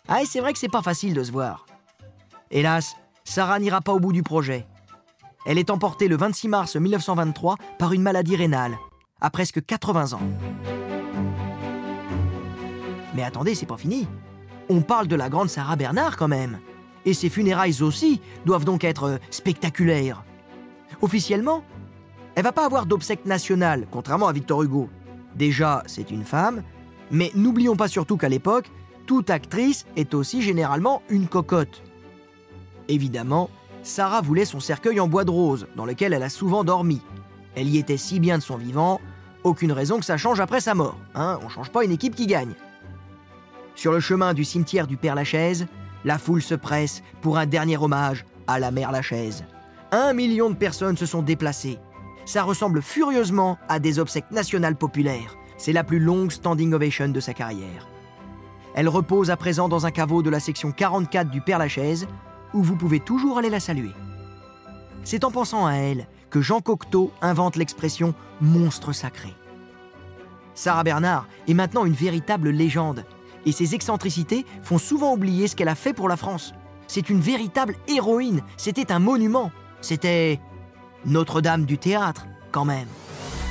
Ah, 0.08 0.22
et 0.22 0.24
c'est 0.24 0.40
vrai 0.40 0.54
que 0.54 0.58
c'est 0.58 0.72
pas 0.72 0.80
facile 0.80 1.12
de 1.12 1.22
se 1.22 1.30
voir. 1.30 1.66
Hélas, 2.50 2.96
Sarah 3.24 3.58
n'ira 3.58 3.82
pas 3.82 3.92
au 3.92 4.00
bout 4.00 4.14
du 4.14 4.22
projet. 4.22 4.66
Elle 5.46 5.58
est 5.58 5.70
emportée 5.70 6.08
le 6.08 6.16
26 6.16 6.48
mars 6.48 6.76
1923 6.76 7.56
par 7.78 7.92
une 7.92 8.02
maladie 8.02 8.36
rénale, 8.36 8.78
à 9.20 9.30
presque 9.30 9.64
80 9.64 10.12
ans. 10.14 10.20
Mais 13.14 13.22
attendez, 13.22 13.54
c'est 13.54 13.66
pas 13.66 13.76
fini. 13.76 14.06
On 14.68 14.82
parle 14.82 15.08
de 15.08 15.16
la 15.16 15.28
grande 15.28 15.48
Sarah 15.48 15.76
Bernard 15.76 16.16
quand 16.16 16.28
même. 16.28 16.58
Et 17.04 17.14
ses 17.14 17.30
funérailles 17.30 17.82
aussi 17.82 18.20
doivent 18.44 18.64
donc 18.64 18.84
être 18.84 19.04
euh, 19.04 19.18
spectaculaires. 19.30 20.24
Officiellement, 21.00 21.62
elle 22.34 22.44
va 22.44 22.52
pas 22.52 22.66
avoir 22.66 22.86
d'obsèque 22.86 23.24
nationale, 23.24 23.86
contrairement 23.90 24.28
à 24.28 24.32
Victor 24.32 24.62
Hugo. 24.62 24.90
Déjà, 25.34 25.82
c'est 25.86 26.10
une 26.10 26.24
femme, 26.24 26.62
mais 27.10 27.30
n'oublions 27.34 27.76
pas 27.76 27.88
surtout 27.88 28.16
qu'à 28.16 28.28
l'époque, 28.28 28.70
toute 29.06 29.30
actrice 29.30 29.86
est 29.96 30.12
aussi 30.14 30.42
généralement 30.42 31.02
une 31.08 31.28
cocotte. 31.28 31.82
Évidemment, 32.88 33.48
Sarah 33.88 34.20
voulait 34.20 34.44
son 34.44 34.60
cercueil 34.60 35.00
en 35.00 35.08
bois 35.08 35.24
de 35.24 35.30
rose, 35.30 35.66
dans 35.74 35.86
lequel 35.86 36.12
elle 36.12 36.22
a 36.22 36.28
souvent 36.28 36.62
dormi. 36.62 37.00
Elle 37.56 37.68
y 37.68 37.78
était 37.78 37.96
si 37.96 38.20
bien 38.20 38.36
de 38.36 38.42
son 38.42 38.56
vivant, 38.56 39.00
aucune 39.44 39.72
raison 39.72 39.98
que 39.98 40.04
ça 40.04 40.18
change 40.18 40.40
après 40.40 40.60
sa 40.60 40.74
mort. 40.74 40.98
Hein 41.14 41.38
On 41.42 41.48
change 41.48 41.70
pas 41.70 41.84
une 41.84 41.92
équipe 41.92 42.14
qui 42.14 42.26
gagne. 42.26 42.52
Sur 43.74 43.92
le 43.92 44.00
chemin 44.00 44.34
du 44.34 44.44
cimetière 44.44 44.86
du 44.86 44.98
Père 44.98 45.14
Lachaise, 45.14 45.66
la 46.04 46.18
foule 46.18 46.42
se 46.42 46.54
presse 46.54 47.02
pour 47.22 47.38
un 47.38 47.46
dernier 47.46 47.78
hommage 47.78 48.26
à 48.46 48.58
la 48.58 48.70
mère 48.70 48.92
Lachaise. 48.92 49.44
Un 49.90 50.12
million 50.12 50.50
de 50.50 50.54
personnes 50.56 50.98
se 50.98 51.06
sont 51.06 51.22
déplacées. 51.22 51.78
Ça 52.26 52.42
ressemble 52.42 52.82
furieusement 52.82 53.58
à 53.68 53.78
des 53.78 53.98
obsèques 53.98 54.30
nationales 54.30 54.76
populaires. 54.76 55.34
C'est 55.56 55.72
la 55.72 55.82
plus 55.82 55.98
longue 55.98 56.30
standing 56.30 56.74
ovation 56.74 57.08
de 57.08 57.20
sa 57.20 57.32
carrière. 57.32 57.88
Elle 58.74 58.88
repose 58.88 59.30
à 59.30 59.36
présent 59.36 59.68
dans 59.68 59.86
un 59.86 59.90
caveau 59.90 60.22
de 60.22 60.30
la 60.30 60.40
section 60.40 60.72
44 60.72 61.30
du 61.30 61.40
Père 61.40 61.58
Lachaise, 61.58 62.06
où 62.54 62.62
vous 62.62 62.76
pouvez 62.76 63.00
toujours 63.00 63.38
aller 63.38 63.50
la 63.50 63.60
saluer. 63.60 63.92
C'est 65.04 65.24
en 65.24 65.30
pensant 65.30 65.66
à 65.66 65.74
elle 65.74 66.06
que 66.30 66.40
Jean 66.40 66.60
Cocteau 66.60 67.10
invente 67.22 67.56
l'expression 67.56 68.14
monstre 68.40 68.92
sacré. 68.92 69.34
Sarah 70.54 70.84
Bernard 70.84 71.26
est 71.46 71.54
maintenant 71.54 71.84
une 71.84 71.92
véritable 71.92 72.50
légende, 72.50 73.04
et 73.46 73.52
ses 73.52 73.74
excentricités 73.74 74.44
font 74.62 74.78
souvent 74.78 75.14
oublier 75.14 75.48
ce 75.48 75.56
qu'elle 75.56 75.68
a 75.68 75.74
fait 75.74 75.92
pour 75.92 76.08
la 76.08 76.16
France. 76.16 76.52
C'est 76.86 77.10
une 77.10 77.20
véritable 77.20 77.76
héroïne, 77.86 78.42
c'était 78.56 78.92
un 78.92 78.98
monument, 78.98 79.52
c'était 79.80 80.40
Notre-Dame 81.06 81.64
du 81.64 81.78
théâtre, 81.78 82.26
quand 82.50 82.64
même. 82.64 82.88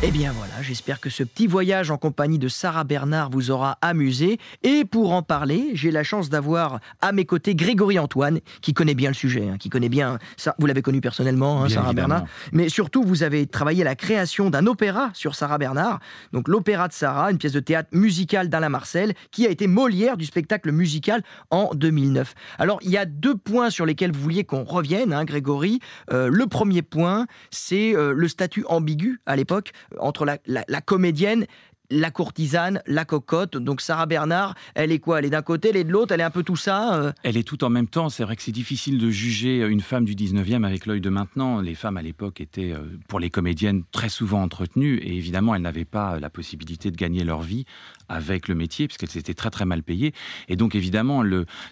Eh 0.04 0.12
bien 0.12 0.32
voilà, 0.32 0.62
j'espère 0.62 1.00
que 1.00 1.10
ce 1.10 1.24
petit 1.24 1.48
voyage 1.48 1.90
en 1.90 1.98
compagnie 1.98 2.38
de 2.38 2.48
Sarah 2.48 2.84
Bernard 2.84 3.32
vous 3.32 3.50
aura 3.50 3.80
amusé. 3.82 4.38
Et 4.62 4.86
pour 4.86 5.12
en 5.12 5.24
parler, 5.24 5.72
j'ai 5.74 5.90
la 5.90 6.04
chance 6.04 6.30
d'avoir 6.30 6.80
à 7.02 7.12
mes 7.12 7.26
côtés 7.26 7.56
Grégory 7.56 7.98
Antoine, 7.98 8.40
qui 8.62 8.76
connaît 8.76 8.94
bien 8.94 9.10
le 9.10 9.16
sujet, 9.16 9.50
hein, 9.50 9.58
qui 9.58 9.70
connaît 9.70 9.90
bien 9.90 10.20
ça. 10.36 10.54
Vous 10.60 10.68
l'avez 10.68 10.84
connu 10.84 11.02
personnellement, 11.02 11.64
hein, 11.64 11.70
Sarah 11.70 11.88
évidemment. 11.88 12.08
Bernard. 12.10 12.28
Mais 12.52 12.70
surtout, 12.70 13.02
vous 13.02 13.24
avez 13.24 13.48
travaillé 13.48 13.82
à 13.82 13.86
la 13.86 13.96
création 13.96 14.52
d'un 14.52 14.68
opéra 14.68 15.10
sur 15.16 15.34
Sarah 15.34 15.58
Bernard. 15.58 16.00
Donc 16.32 16.48
l'opéra 16.48 16.88
de 16.88 16.94
Sarah, 16.94 17.32
une 17.32 17.40
pièce 17.40 17.54
de 17.54 17.60
théâtre 17.60 17.90
musicale 17.92 18.50
d'Alain 18.50 18.70
Marcel, 18.70 19.16
qui 19.32 19.48
a 19.48 19.50
été 19.50 19.66
Molière 19.66 20.16
du 20.16 20.26
spectacle 20.26 20.72
musical 20.72 21.24
en 21.50 21.72
2009. 21.74 22.36
Alors 22.60 22.78
il 22.84 22.92
y 22.92 22.98
a 22.98 23.06
deux 23.06 23.36
points 23.36 23.72
sur 23.72 23.88
lesquels 23.88 24.12
vous 24.12 24.22
vouliez 24.22 24.44
qu'on 24.44 24.64
revienne, 24.64 25.12
hein, 25.12 25.26
Grégory. 25.26 25.80
Euh, 26.14 26.30
le 26.32 26.46
premier 26.46 26.84
point, 26.84 27.26
c'est 27.50 27.96
euh, 27.96 28.14
le 28.16 28.28
statut 28.28 28.64
ambigu 28.68 29.22
à 29.26 29.36
l'époque 29.36 29.72
entre 30.00 30.26
la, 30.26 30.82
comédienne, 30.82 31.46
la 31.90 32.12
courtisane, 32.12 32.82
la 32.86 33.06
cocotte. 33.06 33.58
Donc 33.58 33.82
Sarah 33.82 34.06
Bernard, 34.06 34.56
elle 34.76 34.92
est 34.92 35.00
quoi? 35.00 35.20
Elle 35.20 35.26
est 35.26 35.30
d'un 35.30 35.42
côté, 35.42 35.70
elle 35.70 35.78
est 35.78 35.84
de 35.84 35.92
l'autre, 35.92 36.14
elle 36.14 36.22
est 36.22 36.24
un 36.26 36.30
peu 36.30 36.44
tout 36.44 36.56
ça. 36.56 36.96
euh? 36.96 37.12
Elle 37.24 37.38
est 37.38 37.48
tout 37.48 37.64
en 37.64 37.70
même 37.70 37.88
temps. 37.88 38.10
C'est 38.10 38.24
vrai 38.24 38.36
que 38.36 38.42
c'est 38.42 38.52
difficile 38.52 38.98
de 38.98 39.10
juger 39.10 39.66
une 39.66 39.82
femme 39.82 40.06
du 40.06 40.16
19e 40.16 40.66
avec 40.66 40.86
l'œil 40.86 41.02
de 41.02 41.10
maintenant. 41.10 41.62
Les 41.62 41.76
femmes 41.76 41.98
à 41.98 42.02
l'époque 42.02 42.42
étaient, 42.42 42.74
euh, 42.74 42.80
pour 43.08 43.20
les 43.20 43.30
comédiennes, 43.30 43.84
très 43.92 44.10
souvent 44.10 44.42
entretenues. 44.42 44.98
Et 44.98 45.16
évidemment, 45.16 45.56
elles 45.56 45.62
n'avaient 45.62 45.86
pas 45.86 46.20
la 46.20 46.30
possibilité 46.30 46.92
de 46.92 46.98
gagner 46.98 47.24
leur 47.24 47.42
vie 47.42 47.66
avec 48.10 48.48
le 48.48 48.56
métier, 48.56 48.88
puisqu'elles 48.88 49.18
étaient 49.18 49.34
très 49.34 49.50
très 49.50 49.66
mal 49.66 49.84
payées. 49.84 50.14
Et 50.48 50.56
donc 50.56 50.76
évidemment, 50.76 51.24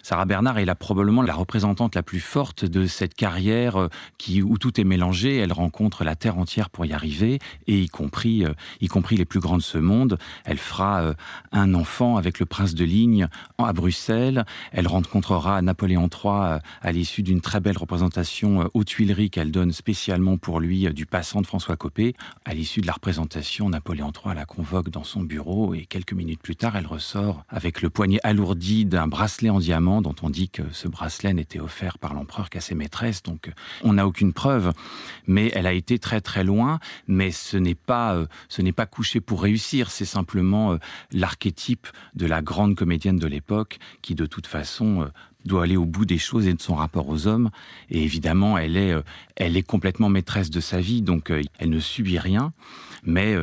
Sarah 0.02 0.26
Bernard 0.26 0.58
est 0.58 0.64
là, 0.64 0.74
probablement 0.74 1.22
la 1.22 1.32
représentante 1.32 1.94
la 1.94 2.02
plus 2.02 2.20
forte 2.20 2.64
de 2.64 2.86
cette 2.86 3.14
carrière 3.14 3.76
euh, 3.76 3.88
qui, 4.18 4.42
où 4.42 4.58
tout 4.58 4.80
est 4.80 4.84
mélangé. 4.84 5.36
Elle 5.36 5.52
rencontre 5.52 6.04
la 6.04 6.14
terre 6.14 6.38
entière 6.38 6.70
pour 6.70 6.84
y 6.84 6.92
arriver, 6.92 7.38
et 7.66 7.80
y 7.80 7.88
compris, 7.88 8.44
euh, 8.44 8.52
y 8.80 8.88
compris 8.88 9.16
les 9.16 9.24
plus 9.24 9.40
grands 9.40 9.56
de 9.56 9.62
ce 9.62 9.78
monde. 9.78 10.05
Elle 10.44 10.58
fera 10.58 11.02
euh, 11.02 11.14
un 11.52 11.74
enfant 11.74 12.16
avec 12.16 12.38
le 12.38 12.46
prince 12.46 12.74
de 12.74 12.84
Ligne 12.84 13.28
à 13.58 13.72
Bruxelles. 13.72 14.44
Elle 14.72 14.86
rencontrera 14.86 15.60
Napoléon 15.62 16.08
III 16.12 16.32
euh, 16.34 16.58
à 16.82 16.92
l'issue 16.92 17.22
d'une 17.22 17.40
très 17.40 17.60
belle 17.60 17.78
représentation 17.78 18.62
euh, 18.62 18.68
aux 18.74 18.84
Tuileries 18.84 19.30
qu'elle 19.30 19.50
donne 19.50 19.72
spécialement 19.72 20.36
pour 20.36 20.60
lui 20.60 20.92
du 20.92 21.06
passant 21.06 21.40
de 21.40 21.46
François 21.46 21.76
Copé. 21.76 22.14
À 22.44 22.54
l'issue 22.54 22.80
de 22.80 22.86
la 22.86 22.92
représentation, 22.92 23.68
Napoléon 23.68 24.12
III 24.12 24.34
la 24.34 24.44
convoque 24.44 24.90
dans 24.90 25.04
son 25.04 25.22
bureau 25.22 25.74
et 25.74 25.86
quelques 25.86 26.12
minutes 26.12 26.40
plus 26.42 26.56
tard, 26.56 26.76
elle 26.76 26.86
ressort 26.86 27.44
avec 27.48 27.82
le 27.82 27.90
poignet 27.90 28.20
alourdi 28.22 28.84
d'un 28.84 29.08
bracelet 29.08 29.50
en 29.50 29.58
diamant 29.58 30.02
dont 30.02 30.14
on 30.22 30.30
dit 30.30 30.48
que 30.48 30.62
ce 30.72 30.88
bracelet 30.88 31.34
n'était 31.34 31.60
offert 31.60 31.98
par 31.98 32.14
l'empereur 32.14 32.50
qu'à 32.50 32.60
ses 32.60 32.74
maîtresses. 32.74 33.22
Donc 33.22 33.50
on 33.82 33.94
n'a 33.94 34.06
aucune 34.06 34.32
preuve, 34.32 34.72
mais 35.26 35.50
elle 35.54 35.66
a 35.66 35.72
été 35.72 35.98
très 35.98 36.20
très 36.20 36.44
loin. 36.44 36.78
Mais 37.06 37.30
ce 37.30 37.56
n'est 37.56 37.74
pas 37.74 38.16
ce 38.48 38.62
n'est 38.62 38.72
pas 38.72 38.86
couché 38.86 39.20
pour 39.20 39.42
réussir. 39.42 39.90
C'est 39.96 40.04
simplement 40.04 40.72
euh, 40.72 40.76
l'archétype 41.10 41.86
de 42.14 42.26
la 42.26 42.42
grande 42.42 42.74
comédienne 42.74 43.16
de 43.16 43.26
l'époque 43.26 43.78
qui 44.02 44.14
de 44.14 44.26
toute 44.26 44.46
façon 44.46 45.00
euh, 45.00 45.06
doit 45.46 45.62
aller 45.62 45.78
au 45.78 45.86
bout 45.86 46.04
des 46.04 46.18
choses 46.18 46.46
et 46.46 46.52
de 46.52 46.60
son 46.60 46.74
rapport 46.74 47.08
aux 47.08 47.26
hommes. 47.26 47.48
Et 47.88 48.02
évidemment, 48.02 48.58
elle 48.58 48.76
est, 48.76 48.92
euh, 48.92 49.00
elle 49.36 49.56
est 49.56 49.62
complètement 49.62 50.10
maîtresse 50.10 50.50
de 50.50 50.60
sa 50.60 50.80
vie, 50.80 51.00
donc 51.00 51.30
elle 51.30 51.70
ne 51.70 51.80
subit 51.80 52.18
rien, 52.18 52.52
mais 53.04 53.34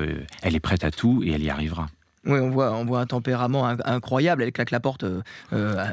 elle 0.44 0.56
est 0.56 0.60
prête 0.60 0.84
à 0.84 0.92
tout 0.92 1.24
et 1.24 1.32
elle 1.32 1.44
y 1.44 1.50
arrivera. 1.50 1.88
Oui, 2.26 2.40
on 2.40 2.50
voit, 2.52 2.72
on 2.74 2.86
voit 2.86 3.02
un 3.02 3.06
tempérament 3.06 3.68
in- 3.68 3.78
incroyable. 3.84 4.44
Elle 4.44 4.52
claque 4.54 4.72
la 4.72 4.80
porte 4.80 5.04
euh, 5.04 5.22
euh, 5.52 5.86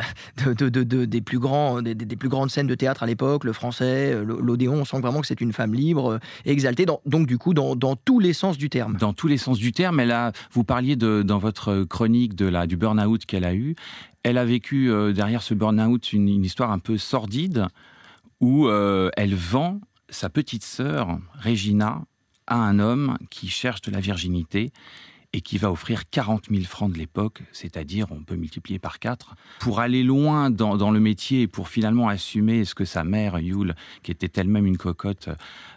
de, 0.44 0.52
de- 0.52 0.68
de- 0.68 0.84
de- 0.84 1.04
des, 1.04 1.20
plus 1.20 1.40
grands, 1.40 1.82
des, 1.82 1.94
plus 1.94 2.28
grandes 2.28 2.50
scènes 2.50 2.68
de 2.68 2.74
théâtre 2.76 3.02
à 3.02 3.06
l'époque, 3.06 3.42
le 3.44 3.52
français, 3.52 4.12
euh, 4.12 4.22
l'Odéon. 4.24 4.74
On 4.74 4.84
sent 4.84 5.00
vraiment 5.00 5.20
que 5.20 5.26
c'est 5.26 5.40
une 5.40 5.52
femme 5.52 5.74
libre, 5.74 6.20
exaltée, 6.44 6.86
donc 7.04 7.26
du 7.26 7.36
coup, 7.36 7.52
dans, 7.52 7.74
tous 7.96 8.20
les 8.20 8.32
sens 8.32 8.58
du 8.58 8.70
terme. 8.70 8.96
Dans 8.96 9.12
tous 9.12 9.26
les 9.26 9.38
sens 9.38 9.58
du 9.58 9.72
terme, 9.72 9.98
elle 9.98 10.12
a, 10.12 10.32
vous 10.52 10.62
parliez 10.62 10.94
de, 10.94 11.22
dans 11.22 11.38
votre 11.38 11.82
chronique 11.84 12.36
de 12.36 12.46
la, 12.46 12.66
du 12.66 12.76
burn-out 12.76 13.26
qu'elle 13.26 13.44
a 13.44 13.54
eu. 13.54 13.74
Elle 14.22 14.38
a 14.38 14.44
vécu 14.44 14.90
derrière 15.14 15.42
ce 15.42 15.54
burn-out 15.54 16.12
une, 16.12 16.28
histoire 16.44 16.70
un 16.70 16.78
peu 16.78 16.96
sordide 16.98 17.66
où 18.40 18.68
elle 18.68 19.34
vend 19.34 19.80
sa 20.10 20.28
petite 20.28 20.62
sœur, 20.64 21.18
Regina, 21.42 22.02
à 22.46 22.56
un 22.56 22.78
homme 22.78 23.16
qui 23.30 23.48
cherche 23.48 23.80
de 23.82 23.90
la 23.90 24.00
virginité 24.00 24.72
et 25.32 25.42
qui 25.42 25.58
va 25.58 25.70
offrir 25.70 26.10
40 26.10 26.46
000 26.50 26.64
francs 26.64 26.92
de 26.92 26.98
l'époque, 26.98 27.42
c'est-à-dire 27.52 28.06
on 28.10 28.20
peut 28.22 28.34
multiplier 28.34 28.80
par 28.80 28.98
4, 28.98 29.36
pour 29.60 29.78
aller 29.78 30.02
loin 30.02 30.50
dans, 30.50 30.76
dans 30.76 30.90
le 30.90 30.98
métier 30.98 31.42
et 31.42 31.46
pour 31.46 31.68
finalement 31.68 32.08
assumer 32.08 32.64
ce 32.64 32.74
que 32.74 32.84
sa 32.84 33.04
mère, 33.04 33.38
Yule, 33.38 33.76
qui 34.02 34.10
était 34.10 34.40
elle-même 34.40 34.66
une 34.66 34.76
cocotte, 34.76 35.28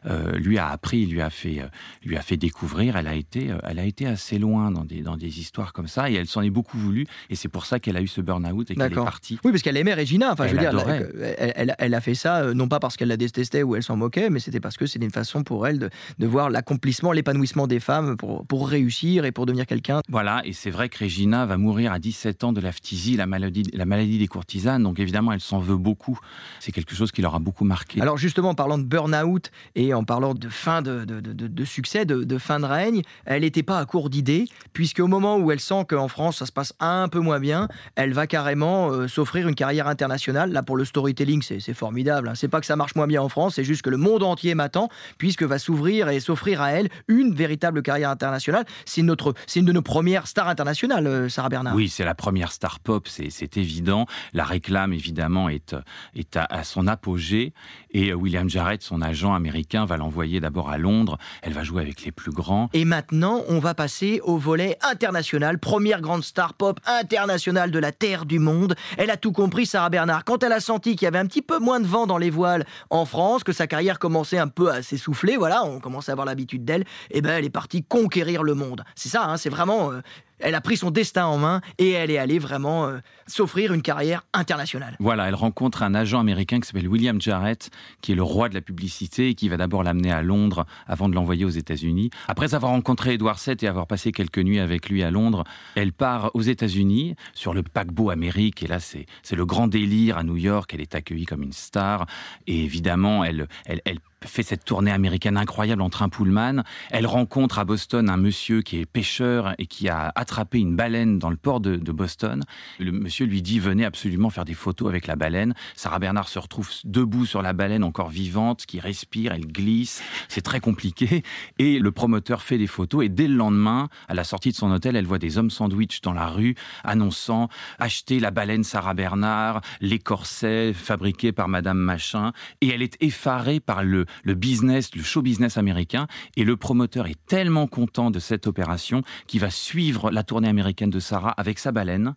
euh, 0.08 0.32
lui 0.38 0.58
a 0.58 0.70
appris, 0.70 1.06
lui 1.06 1.22
a 1.22 1.30
fait, 1.30 1.60
euh, 1.62 1.68
lui 2.04 2.18
a 2.18 2.22
fait 2.22 2.36
découvrir. 2.38 2.98
Elle 2.98 3.08
a 3.08 3.13
été, 3.13 3.52
euh, 3.52 3.58
elle 3.63 3.78
a 3.78 3.86
été 3.86 4.08
assez 4.08 4.39
loin 4.39 4.72
dans 4.72 4.86
des, 4.86 5.02
dans 5.02 5.18
des 5.18 5.39
histoires 5.39 5.72
comme 5.72 5.88
ça 5.88 6.10
et 6.10 6.13
elle 6.16 6.28
s'en 6.28 6.42
est 6.42 6.50
beaucoup 6.50 6.78
voulu 6.80 7.06
et 7.30 7.36
c'est 7.36 7.48
pour 7.48 7.66
ça 7.68 7.80
qu'elle 7.80 7.96
a 7.98 8.02
eu 8.02 8.08
ce 8.08 8.22
burn-out 8.22 8.72
et 8.72 8.76
qu'elle 8.76 8.92
est 8.92 8.96
partie. 9.06 9.39
Oui, 9.44 9.52
parce 9.52 9.62
qu'elle 9.62 9.78
aimait 9.78 9.94
Regina. 9.94 10.32
Enfin, 10.34 10.48
je 10.48 10.56
veux 10.56 10.63
Elle 10.63 10.72
dire, 10.72 10.89
elle, 10.89 11.36
elle- 11.38 11.54
elle- 11.56 11.76
elle 11.78 11.94
a 11.94 12.02
fait 12.02 12.16
ça 12.16 12.54
non 12.56 12.68
pas 12.68 12.80
parce 12.80 12.98
qu'elle 12.98 13.08
la 13.10 13.18
détestait 13.18 13.62
ou 13.62 13.76
elle 13.76 13.84
s'en 13.84 13.98
moquait, 13.98 14.30
mais 14.32 14.39
c'était 14.39 14.60
parce 14.60 14.78
que 14.78 14.88
c'était 14.88 15.06
une 15.06 15.12
façon 15.12 15.44
pour 15.44 15.68
elle 15.68 15.78
de, 15.78 15.89
de 16.18 16.26
voir 16.28 16.50
l'accomplissement, 16.50 17.12
l'épanouissement 17.12 17.68
des 17.68 17.80
femmes 17.80 18.18
pour, 18.18 18.46
pour 18.48 18.68
réussir 18.68 19.26
et 19.26 19.32
pour 19.32 19.43
pour 19.44 19.48
devenir 19.48 19.66
quelqu'un. 19.66 20.00
Voilà, 20.08 20.42
et 20.46 20.54
c'est 20.54 20.70
vrai 20.70 20.88
que 20.88 21.04
Regina 21.04 21.46
va 21.46 21.58
mourir 21.58 21.92
à 21.92 22.00
17 22.00 22.46
ans 22.46 22.54
de 22.54 22.62
la 22.62 22.72
phtisie, 22.72 23.18
la 23.18 23.26
maladie, 23.26 23.64
la 23.74 23.86
maladie 23.86 24.18
des 24.18 24.28
courtisanes, 24.28 24.82
donc 24.84 25.00
évidemment 25.00 25.34
elle 25.34 25.42
s'en 25.42 25.60
veut 25.60 25.76
beaucoup. 25.76 26.18
C'est 26.62 26.72
quelque 26.72 26.96
chose 26.96 27.12
qui 27.12 27.22
l'aura 27.22 27.40
beaucoup 27.40 27.66
marqué. 27.66 28.00
Alors 28.00 28.16
justement, 28.16 28.52
en 28.52 28.56
parlant 28.56 28.78
de 28.78 28.86
burn-out 28.86 29.52
et 29.76 29.94
en 29.94 30.06
parlant 30.06 30.34
de 30.34 30.48
fin 30.48 30.82
de, 30.82 31.04
de, 31.04 31.20
de, 31.20 31.34
de 31.34 31.66
succès, 31.66 32.06
de, 32.06 32.38
fin 32.38 32.62
de 32.62 32.66
règne, 32.66 33.02
elle 33.26 33.42
n'était 33.42 33.64
pas 33.64 33.80
à 33.80 33.86
court 33.86 34.10
d'idées, 34.10 34.46
puisque 34.72 35.00
au 35.00 35.08
moment 35.08 35.36
où 35.36 35.52
elle 35.52 35.60
sent 35.60 35.84
qu'en 35.90 36.08
France 36.08 36.38
ça 36.38 36.46
se 36.46 36.54
passe 36.54 36.74
un 36.80 37.10
peu 37.10 37.20
moins 37.20 37.42
bien, 37.42 37.68
elle 37.98 38.14
va 38.14 38.28
carrément 38.28 38.92
euh, 38.92 39.10
s'offrir 39.10 39.50
une 39.50 39.56
carrière 39.56 39.90
internationale. 39.90 40.54
Là 40.54 40.64
pour 40.64 40.78
le 40.78 40.86
storytelling, 40.86 41.42
c'est 41.42 41.74
formidable. 41.74 42.30
Hein. 42.30 42.36
C'est 42.36 42.48
pas 42.48 42.62
que 42.62 42.66
ça 42.66 42.78
marche 42.78 42.96
moins 42.96 43.08
bien 43.08 43.22
en 43.22 43.28
France, 43.28 43.56
c'est 43.56 43.66
juste 43.66 43.82
que 43.82 43.90
le 43.90 43.98
monde 43.98 44.24
entier 44.24 44.56
m'attend, 44.56 44.88
puisque 45.18 45.44
va 45.44 45.60
s'ouvrir 45.60 46.08
et 46.08 46.22
s'offrir 46.22 46.62
à 46.62 46.72
elle 46.72 46.88
une 47.10 47.34
véritable 47.34 47.82
carrière 47.82 48.10
internationale. 48.10 48.64
C'est 48.86 49.02
notre, 49.02 49.33
c'est 49.48 49.60
une 49.60 49.65
de 49.65 49.72
nos 49.72 49.82
premières 49.82 50.28
stars 50.28 50.48
internationales, 50.48 51.08
euh, 51.08 51.30
Sarah 51.30 51.50
Bernard. 51.50 51.76
Oui, 51.76 51.89
c'est 51.89 52.06
la 52.06 52.15
première 52.15 52.52
star 52.52 52.80
pop, 52.80 53.08
c'est 53.08 53.58
évident. 53.58 54.06
La 54.34 54.43
réclame 54.43 54.93
évidemment 54.93 55.50
est, 55.50 55.76
est 56.15 56.36
à, 56.38 56.46
à 56.46 56.63
son 56.63 56.88
apogée 56.88 57.54
et 57.91 58.13
William 58.13 58.50
Jarrett, 58.50 58.82
son 58.82 59.02
agent 59.02 59.34
américain, 59.34 59.86
va 59.86 59.98
l'envoyer 59.98 60.39
d'abord 60.39 60.69
à 60.69 60.78
Londres. 60.78 61.17
Elle 61.41 61.54
va 61.54 61.63
jouer 61.63 61.82
avec 61.82 62.04
les 62.04 62.12
plus 62.12 62.32
grands. 62.32 62.69
Et 62.74 62.86
maintenant, 62.86 63.41
on 63.48 63.60
va 63.60 63.74
passer 63.74 64.19
au 64.24 64.38
volet 64.38 64.78
international. 64.82 65.60
Première 65.60 66.02
grande 66.02 66.24
star 66.24 66.54
pop 66.54 66.80
internationale 66.86 67.72
de 67.72 67.80
la 67.80 67.91
Terre 67.91 68.26
du 68.26 68.39
monde. 68.39 68.76
Elle 68.98 69.10
a 69.10 69.17
tout 69.17 69.32
compris, 69.32 69.65
Sarah 69.65 69.89
Bernard. 69.89 70.24
Quand 70.24 70.43
elle 70.43 70.52
a 70.52 70.60
senti 70.60 70.96
qu'il 70.96 71.06
y 71.06 71.08
avait 71.08 71.19
un 71.19 71.26
petit 71.26 71.41
peu 71.41 71.60
moins 71.60 71.80
de 71.80 71.88
vent 71.88 72.08
dans 72.08 72.17
les 72.17 72.30
voiles 72.30 72.65
en 72.89 73.06
France, 73.06 73.43
que 73.43 73.52
sa 73.52 73.67
carrière 73.67 74.00
commençait 74.00 74.38
un 74.38 74.48
peu 74.48 74.72
à 74.72 74.82
s'essouffler, 74.82 75.38
voilà, 75.38 75.63
on 75.63 75.80
commençait 75.80 76.12
à 76.12 76.13
avoir 76.13 76.26
l'habitude 76.26 76.65
d'elle, 76.65 76.82
et 77.12 77.17
eh 77.17 77.22
ben 77.22 77.38
elle 77.38 77.46
est 77.46 77.50
partie 77.50 77.84
conquérir 77.84 78.43
le 78.43 78.56
monde. 78.56 78.84
C'est 78.96 79.10
ça, 79.10 79.23
hein, 79.30 79.38
c'est 79.38 79.50
vraiment. 79.50 79.92
Elle 80.39 80.56
a 80.56 80.62
pris 80.62 80.78
son 80.78 80.91
destin 80.91 81.26
en 81.26 81.38
main 81.38 81.62
et 81.78 81.91
elle 81.91 82.12
est 82.12 82.17
allée 82.17 82.39
vraiment 82.39 82.88
euh, 82.88 83.00
s'offrir 83.28 83.74
une 83.74 83.82
carrière 83.82 84.26
internationale. 84.34 84.96
Voilà, 85.00 85.28
elle 85.28 85.36
rencontre 85.36 85.84
un 85.84 85.96
agent 85.96 86.19
américain 86.19 86.60
qui 86.60 86.67
s'appelle 86.67 86.88
William 86.88 87.22
Jarrett, 87.22 87.69
qui 88.02 88.12
est 88.12 88.15
le 88.15 88.24
roi 88.24 88.50
de 88.50 88.54
la 88.54 88.62
publicité 88.62 89.30
et 89.30 89.36
qui 89.36 89.50
va 89.50 89.58
d'abord 89.58 89.84
l'amener 89.84 90.12
à 90.12 90.22
Londres 90.22 90.65
avant 90.88 91.10
de 91.10 91.15
l'envoyer 91.15 91.46
aux 91.46 91.50
États-Unis. 91.50 92.10
Après 92.28 92.56
avoir 92.56 92.72
rencontré 92.72 93.13
Edward 93.13 93.39
VII 93.39 93.56
et 93.62 93.67
avoir 93.67 93.88
passé 93.88 94.12
quelques 94.12 94.39
nuits 94.39 94.60
avec 94.60 94.89
lui 94.89 95.04
à 95.04 95.12
Londres, 95.12 95.43
elle 95.76 95.93
part 95.93 96.32
aux 96.34 96.41
États-Unis 96.41 97.15
sur 97.34 97.54
le 97.54 97.63
paquebot 97.63 98.10
Amérique 98.10 98.63
et 98.63 98.67
là 98.67 98.80
c'est 98.80 99.06
le 99.32 99.46
grand 99.46 99.67
délire 99.67 100.17
à 100.17 100.24
New 100.24 100.38
York. 100.38 100.72
Elle 100.74 100.82
est 100.82 100.96
accueillie 100.96 101.26
comme 101.26 101.43
une 101.43 101.54
star 101.54 102.06
et 102.48 102.63
évidemment 102.63 103.24
elle, 103.24 103.48
elle, 103.65 103.82
fait 104.26 104.43
cette 104.43 104.63
tournée 104.63 104.91
américaine 104.91 105.36
incroyable 105.36 105.82
en 105.82 105.89
train 105.89 106.08
Pullman. 106.08 106.63
Elle 106.91 107.06
rencontre 107.08 107.60
à 107.60 107.65
Boston 107.65 108.10
un 108.10 108.15
monsieur 108.15 108.62
qui 108.62 108.80
est 108.80 108.86
pêcheur 108.86 109.54
et 109.58 109.65
qui 109.65 109.89
a 109.89 110.13
une 110.54 110.76
baleine 110.76 111.19
dans 111.19 111.30
le 111.30 111.38
port 111.38 111.60
de, 111.60 111.78
Boston. 111.93 112.43
Le 112.80 112.91
monsieur 112.91 113.26
lui 113.26 113.41
dit 113.41 113.60
venez 113.60 113.86
absolument 113.86 114.30
faire 114.30 114.46
des 114.46 114.54
photos 114.54 114.89
avec 114.89 115.06
la 115.08 115.15
baleine. 115.15 115.54
Sarah 115.76 116.00
Bernard 116.00 116.28
se 116.28 116.39
retrouve 116.39 116.69
debout 116.84 117.26
sur 117.26 117.41
la 117.41 117.54
baleine 117.54 117.84
encore 117.84 118.10
vivante, 118.10 118.65
qui 118.65 118.80
respire, 118.80 119.34
elle 119.34 119.46
glisse. 119.46 120.02
C'est 120.28 120.41
très 120.41 120.60
compliqué. 120.60 121.24
Et 121.60 121.80
le 121.80 121.91
promoteur 121.91 122.41
fait 122.41 122.58
des 122.58 122.67
photos 122.67 123.06
et 123.06 123.10
dès 123.10 123.28
le 123.28 123.36
lendemain, 123.36 123.89
à 124.08 124.13
la 124.13 124.24
sortie 124.24 124.52
de 124.52 124.56
son 124.56 124.72
hôtel, 124.72 124.96
elle 124.96 125.06
voit 125.06 125.19
des 125.19 125.38
hommes 125.38 125.52
sandwich 125.52 126.02
dans 126.02 126.13
la 126.13 126.28
rue 126.28 126.56
annonçant 126.84 127.50
acheter 127.80 128.19
la 128.19 128.32
baleine 128.32 128.63
Sarah 128.63 128.93
Bernard, 128.93 129.62
les 129.82 130.00
corsets 130.00 130.74
fabriqués 130.74 131.32
par 131.32 131.48
Madame 131.48 131.78
Machin. 131.78 132.32
Et 132.62 132.69
elle 132.69 132.82
est 132.82 132.98
effarée 133.02 133.60
par 133.60 133.84
le, 133.84 134.06
le 134.24 134.34
business, 134.34 134.96
le 134.96 135.04
show 135.04 135.22
business 135.22 135.58
américain. 135.58 136.08
Et 136.36 136.43
le 136.43 136.58
promoteur 136.58 137.08
est 137.08 137.24
tellement 137.28 137.67
content 137.67 138.10
de 138.10 138.19
cette 138.19 138.48
opération 138.48 139.04
qu'il 139.28 139.41
va 139.41 139.52
suivre 139.52 140.10
la 140.13 140.23
tournée 140.23 140.47
américaine 140.47 140.89
de 140.89 140.99
Sarah 140.99 141.32
avec 141.32 141.60
sa 141.60 141.71
baleine, 141.71 142.13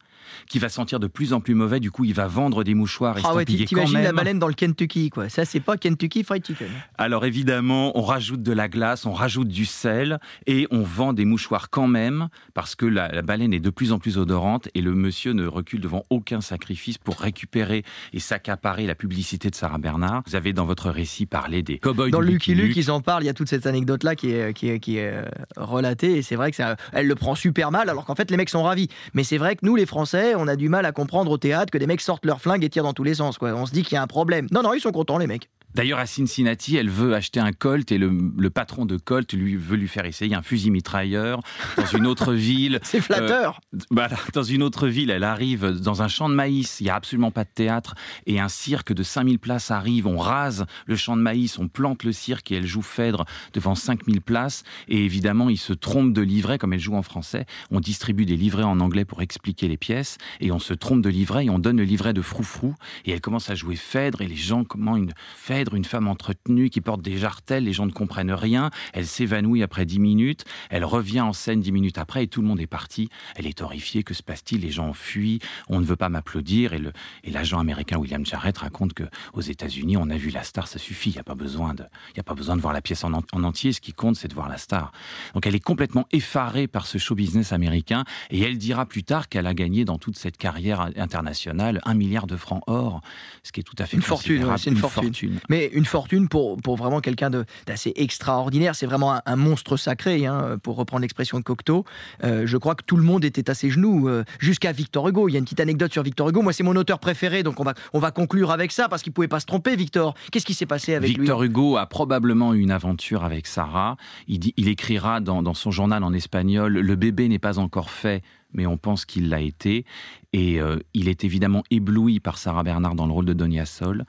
qui 0.48 0.58
va 0.58 0.68
sentir 0.68 1.00
de 1.00 1.06
plus 1.06 1.32
en 1.32 1.40
plus 1.40 1.54
mauvais. 1.54 1.80
Du 1.80 1.90
coup, 1.90 2.04
il 2.04 2.14
va 2.14 2.26
vendre 2.26 2.64
des 2.64 2.74
mouchoirs 2.74 3.16
ah 3.24 3.34
ouais, 3.34 3.44
quand 3.44 3.90
même. 3.90 4.02
la 4.02 4.12
baleine 4.12 4.38
dans 4.38 4.48
le 4.48 4.54
Kentucky, 4.54 5.10
quoi. 5.10 5.28
Ça, 5.28 5.44
c'est 5.44 5.60
pas 5.60 5.76
Kentucky 5.76 6.22
Fried 6.22 6.44
Chicken. 6.46 6.68
Alors 6.98 7.24
évidemment, 7.24 7.96
on 7.98 8.02
rajoute 8.02 8.42
de 8.42 8.52
la 8.52 8.68
glace, 8.68 9.06
on 9.06 9.12
rajoute 9.12 9.48
du 9.48 9.64
sel 9.64 10.18
et 10.46 10.66
on 10.70 10.82
vend 10.82 11.12
des 11.12 11.24
mouchoirs 11.24 11.70
quand 11.70 11.88
même 11.88 12.28
parce 12.54 12.74
que 12.74 12.86
la, 12.86 13.08
la 13.08 13.22
baleine 13.22 13.52
est 13.52 13.60
de 13.60 13.70
plus 13.70 13.92
en 13.92 13.98
plus 13.98 14.18
odorante 14.18 14.68
et 14.74 14.82
le 14.82 14.94
monsieur 14.94 15.32
ne 15.32 15.46
recule 15.46 15.80
devant 15.80 16.04
aucun 16.10 16.40
sacrifice 16.40 16.98
pour 16.98 17.18
récupérer 17.18 17.84
et 18.12 18.20
s'accaparer 18.20 18.86
la 18.86 18.94
publicité 18.94 19.50
de 19.50 19.54
Sarah 19.54 19.78
Bernard. 19.78 20.22
Vous 20.26 20.36
avez 20.36 20.52
dans 20.52 20.64
votre 20.64 20.90
récit 20.90 21.26
parlé 21.26 21.62
des 21.62 21.80
dans 22.10 22.20
Lucky 22.20 22.54
Luke, 22.54 22.76
ils 22.76 22.90
en 22.90 23.00
parlent. 23.00 23.22
Il 23.22 23.26
y 23.26 23.30
a 23.30 23.34
toute 23.34 23.48
cette 23.48 23.66
anecdote-là 23.66 24.14
qui 24.14 24.30
est, 24.30 24.52
qui 24.54 24.68
est, 24.68 24.80
qui 24.80 24.98
est 24.98 25.12
euh, 25.12 25.24
relatée. 25.56 26.18
Et 26.18 26.22
c'est 26.22 26.36
vrai 26.36 26.50
que 26.50 26.56
ça, 26.56 26.76
elle 26.92 27.06
le 27.06 27.14
prend 27.14 27.34
super 27.34 27.70
mal, 27.70 27.85
alors 27.88 28.04
qu'en 28.04 28.14
fait, 28.14 28.30
les 28.30 28.36
mecs 28.36 28.50
sont 28.50 28.62
ravis. 28.62 28.88
Mais 29.14 29.24
c'est 29.24 29.38
vrai 29.38 29.56
que 29.56 29.64
nous, 29.64 29.76
les 29.76 29.86
Français, 29.86 30.34
on 30.34 30.48
a 30.48 30.56
du 30.56 30.68
mal 30.68 30.86
à 30.86 30.92
comprendre 30.92 31.30
au 31.30 31.38
théâtre 31.38 31.70
que 31.70 31.78
des 31.78 31.86
mecs 31.86 32.00
sortent 32.00 32.26
leur 32.26 32.40
flingue 32.40 32.64
et 32.64 32.68
tirent 32.68 32.84
dans 32.84 32.92
tous 32.92 33.04
les 33.04 33.14
sens. 33.14 33.38
Quoi. 33.38 33.52
On 33.52 33.66
se 33.66 33.72
dit 33.72 33.82
qu'il 33.82 33.94
y 33.94 33.98
a 33.98 34.02
un 34.02 34.06
problème. 34.06 34.46
Non, 34.50 34.62
non, 34.62 34.72
ils 34.72 34.80
sont 34.80 34.92
contents, 34.92 35.18
les 35.18 35.26
mecs. 35.26 35.48
D'ailleurs, 35.76 35.98
à 35.98 36.06
Cincinnati, 36.06 36.74
elle 36.76 36.88
veut 36.88 37.14
acheter 37.14 37.38
un 37.38 37.52
Colt 37.52 37.92
et 37.92 37.98
le, 37.98 38.48
patron 38.48 38.86
de 38.86 38.96
Colt 38.96 39.34
lui 39.34 39.56
veut 39.56 39.76
lui 39.76 39.88
faire 39.88 40.06
essayer 40.06 40.34
un 40.34 40.40
fusil 40.40 40.70
mitrailleur 40.70 41.42
dans 41.76 41.84
une 41.84 42.06
autre 42.06 42.32
ville. 42.32 42.80
C'est 42.82 43.02
flatteur. 43.02 43.60
Euh, 43.74 44.08
dans 44.32 44.42
une 44.42 44.62
autre 44.62 44.88
ville, 44.88 45.10
elle 45.10 45.22
arrive 45.22 45.78
dans 45.78 46.00
un 46.00 46.08
champ 46.08 46.30
de 46.30 46.34
maïs. 46.34 46.80
Il 46.80 46.84
n'y 46.84 46.90
a 46.90 46.94
absolument 46.94 47.30
pas 47.30 47.44
de 47.44 47.50
théâtre 47.54 47.94
et 48.24 48.40
un 48.40 48.48
cirque 48.48 48.94
de 48.94 49.02
5000 49.02 49.38
places 49.38 49.70
arrive. 49.70 50.06
On 50.06 50.16
rase 50.16 50.64
le 50.86 50.96
champ 50.96 51.14
de 51.14 51.20
maïs, 51.20 51.58
on 51.58 51.68
plante 51.68 52.04
le 52.04 52.12
cirque 52.12 52.50
et 52.52 52.54
elle 52.54 52.66
joue 52.66 52.80
Phèdre 52.80 53.26
devant 53.52 53.74
5000 53.74 54.22
places. 54.22 54.62
Et 54.88 55.04
évidemment, 55.04 55.50
il 55.50 55.58
se 55.58 55.74
trompe 55.74 56.14
de 56.14 56.22
livret 56.22 56.56
comme 56.56 56.72
elle 56.72 56.80
joue 56.80 56.96
en 56.96 57.02
français. 57.02 57.44
On 57.70 57.80
distribue 57.80 58.24
des 58.24 58.38
livrets 58.38 58.62
en 58.62 58.80
anglais 58.80 59.04
pour 59.04 59.20
expliquer 59.20 59.68
les 59.68 59.76
pièces 59.76 60.16
et 60.40 60.50
on 60.52 60.58
se 60.58 60.72
trompe 60.72 61.02
de 61.02 61.10
livret 61.10 61.44
et 61.44 61.50
on 61.50 61.58
donne 61.58 61.76
le 61.76 61.84
livret 61.84 62.14
de 62.14 62.22
Froufrou 62.22 62.74
et 63.04 63.10
elle 63.10 63.20
commence 63.20 63.50
à 63.50 63.54
jouer 63.54 63.76
Phèdre 63.76 64.22
et 64.22 64.26
les 64.26 64.36
gens 64.36 64.64
comment 64.64 64.96
une 64.96 65.12
Phèdre 65.34 65.65
une 65.74 65.84
femme 65.84 66.08
entretenue 66.08 66.70
qui 66.70 66.80
porte 66.80 67.02
des 67.02 67.18
jartelles, 67.18 67.64
les 67.64 67.72
gens 67.72 67.86
ne 67.86 67.92
comprennent 67.92 68.32
rien, 68.32 68.70
elle 68.92 69.06
s'évanouit 69.06 69.62
après 69.62 69.84
dix 69.84 69.98
minutes, 69.98 70.44
elle 70.70 70.84
revient 70.84 71.20
en 71.20 71.32
scène 71.32 71.60
dix 71.60 71.72
minutes 71.72 71.98
après 71.98 72.24
et 72.24 72.26
tout 72.28 72.42
le 72.42 72.46
monde 72.46 72.60
est 72.60 72.66
parti. 72.66 73.08
Elle 73.34 73.46
est 73.46 73.62
horrifiée, 73.62 74.02
que 74.02 74.14
se 74.14 74.22
passe-t-il? 74.22 74.60
Les 74.60 74.70
gens 74.70 74.92
fuient, 74.92 75.40
on 75.68 75.80
ne 75.80 75.84
veut 75.84 75.96
pas 75.96 76.08
m'applaudir 76.08 76.72
et, 76.72 76.82
et 77.24 77.30
l'agent 77.30 77.58
américain 77.58 77.98
William 77.98 78.24
Jarrett 78.24 78.56
raconte 78.58 78.92
que 78.94 79.04
aux 79.32 79.40
États-Unis, 79.40 79.96
on 79.96 80.10
a 80.10 80.16
vu 80.16 80.30
la 80.30 80.42
star, 80.42 80.68
ça 80.68 80.78
suffit, 80.78 81.10
il 81.10 81.14
n'y 81.14 81.20
a 81.20 81.24
pas 81.24 81.34
besoin 81.34 81.74
de, 81.74 81.84
il 82.14 82.16
y 82.16 82.20
a 82.20 82.24
pas 82.24 82.34
besoin 82.34 82.56
de 82.56 82.60
voir 82.60 82.72
la 82.72 82.80
pièce 82.80 83.04
en, 83.04 83.12
en 83.12 83.44
entier, 83.44 83.72
ce 83.72 83.80
qui 83.80 83.92
compte 83.92 84.16
c'est 84.16 84.28
de 84.28 84.34
voir 84.34 84.48
la 84.48 84.58
star. 84.58 84.92
Donc 85.34 85.46
elle 85.46 85.54
est 85.54 85.60
complètement 85.60 86.06
effarée 86.12 86.66
par 86.68 86.86
ce 86.86 86.98
show 86.98 87.14
business 87.14 87.52
américain 87.52 88.04
et 88.30 88.40
elle 88.42 88.58
dira 88.58 88.86
plus 88.86 89.02
tard 89.02 89.28
qu'elle 89.28 89.46
a 89.46 89.54
gagné 89.54 89.84
dans 89.84 89.98
toute 89.98 90.16
cette 90.16 90.36
carrière 90.36 90.90
internationale 90.96 91.80
un 91.84 91.94
milliard 91.94 92.26
de 92.26 92.36
francs 92.36 92.62
or, 92.66 93.00
ce 93.42 93.52
qui 93.52 93.60
est 93.60 93.62
tout 93.62 93.76
à 93.78 93.86
fait 93.86 93.96
une 93.96 94.02
fortune, 94.02 94.44
c'est 94.56 94.70
une, 94.70 94.76
fortune 94.76 95.38
mais 95.48 95.70
une 95.72 95.84
fortune 95.84 96.28
pour, 96.28 96.56
pour 96.58 96.76
vraiment 96.76 97.00
quelqu'un 97.00 97.30
d'assez 97.66 97.92
extraordinaire. 97.96 98.74
C'est 98.74 98.86
vraiment 98.86 99.20
un, 99.24 99.36
monstre 99.36 99.76
sacré, 99.76 100.26
hein, 100.26 100.58
pour 100.62 100.76
reprendre 100.76 101.02
l'expression 101.02 101.38
de 101.38 101.44
Cocteau. 101.44 101.84
Euh, 102.24 102.46
je 102.46 102.56
crois 102.56 102.74
que 102.74 102.84
tout 102.84 102.96
le 102.96 103.02
monde 103.02 103.24
était 103.24 103.50
à 103.50 103.54
ses 103.54 103.70
genoux, 103.70 104.08
euh, 104.08 104.24
jusqu'à 104.38 104.72
Victor 104.72 105.08
Hugo. 105.08 105.28
Il 105.28 105.32
y 105.32 105.36
a 105.36 105.38
une 105.38 105.44
petite 105.44 105.60
anecdote 105.60 105.92
sur 105.92 106.02
Victor 106.02 106.28
Hugo. 106.28 106.42
Moi, 106.42 106.52
c'est 106.52 106.62
mon 106.62 106.76
auteur 106.76 106.98
préféré, 106.98 107.42
donc 107.42 107.60
on 107.60 107.64
va, 107.64 107.74
on 107.92 107.98
va 107.98 108.10
conclure 108.10 108.50
avec 108.50 108.72
ça, 108.72 108.88
parce 108.88 109.02
qu'il 109.02 109.12
pouvait 109.12 109.28
pas 109.28 109.40
se 109.40 109.46
tromper, 109.46 109.76
Victor. 109.76 110.14
Qu'est-ce 110.32 110.46
qui 110.46 110.54
s'est 110.54 110.66
passé 110.66 110.94
avec 110.94 111.10
lui? 111.10 111.18
Victor 111.18 111.42
Hugo 111.42 111.76
a 111.76 111.86
probablement 111.86 112.54
eu 112.54 112.60
une 112.60 112.70
aventure 112.70 113.24
avec 113.24 113.46
Sarah. 113.46 113.96
Il, 114.28 114.68
écrira 114.68 115.20
dans, 115.20 115.42
dans 115.42 115.54
son 115.54 115.70
journal 115.70 116.02
en 116.02 116.12
espagnol 116.12 116.72
Le 116.72 116.96
bébé 116.96 117.28
n'est 117.28 117.38
pas 117.38 117.58
encore 117.58 117.90
fait, 117.90 118.22
mais 118.52 118.66
on 118.66 118.76
pense 118.76 119.04
qu'il 119.04 119.28
l'a 119.28 119.40
été. 119.40 119.84
Et 120.32 120.60
euh, 120.60 120.78
il 120.94 121.08
est 121.08 121.24
évidemment 121.24 121.62
ébloui 121.70 122.20
par 122.20 122.38
Sarah 122.38 122.62
Bernard 122.62 122.94
dans 122.94 123.06
le 123.06 123.12
rôle 123.12 123.24
de 123.24 123.32
Donia 123.32 123.66
Sol. 123.66 124.04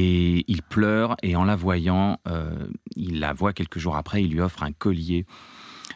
Et 0.00 0.44
il 0.46 0.62
pleure, 0.62 1.16
et 1.24 1.34
en 1.34 1.42
la 1.42 1.56
voyant, 1.56 2.20
euh, 2.28 2.68
il 2.94 3.18
la 3.18 3.32
voit 3.32 3.52
quelques 3.52 3.80
jours 3.80 3.96
après, 3.96 4.22
il 4.22 4.30
lui 4.30 4.40
offre 4.40 4.62
un 4.62 4.70
collier 4.70 5.26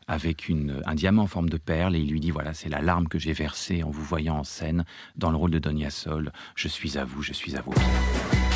avec 0.08 0.50
un 0.84 0.94
diamant 0.96 1.22
en 1.22 1.26
forme 1.28 1.48
de 1.48 1.56
perle, 1.56 1.94
et 1.94 2.00
il 2.00 2.10
lui 2.10 2.18
dit, 2.18 2.32
voilà, 2.32 2.52
c'est 2.52 2.68
la 2.68 2.80
larme 2.80 3.06
que 3.06 3.20
j'ai 3.20 3.32
versée 3.32 3.84
en 3.84 3.90
vous 3.90 4.02
voyant 4.02 4.38
en 4.38 4.44
scène 4.44 4.84
dans 5.14 5.30
le 5.30 5.36
rôle 5.36 5.52
de 5.52 5.60
Donia 5.60 5.90
Sol. 5.90 6.32
Je 6.56 6.66
suis 6.66 6.98
à 6.98 7.04
vous, 7.04 7.22
je 7.22 7.32
suis 7.32 7.54
à 7.54 7.62
pieds. 7.62 8.51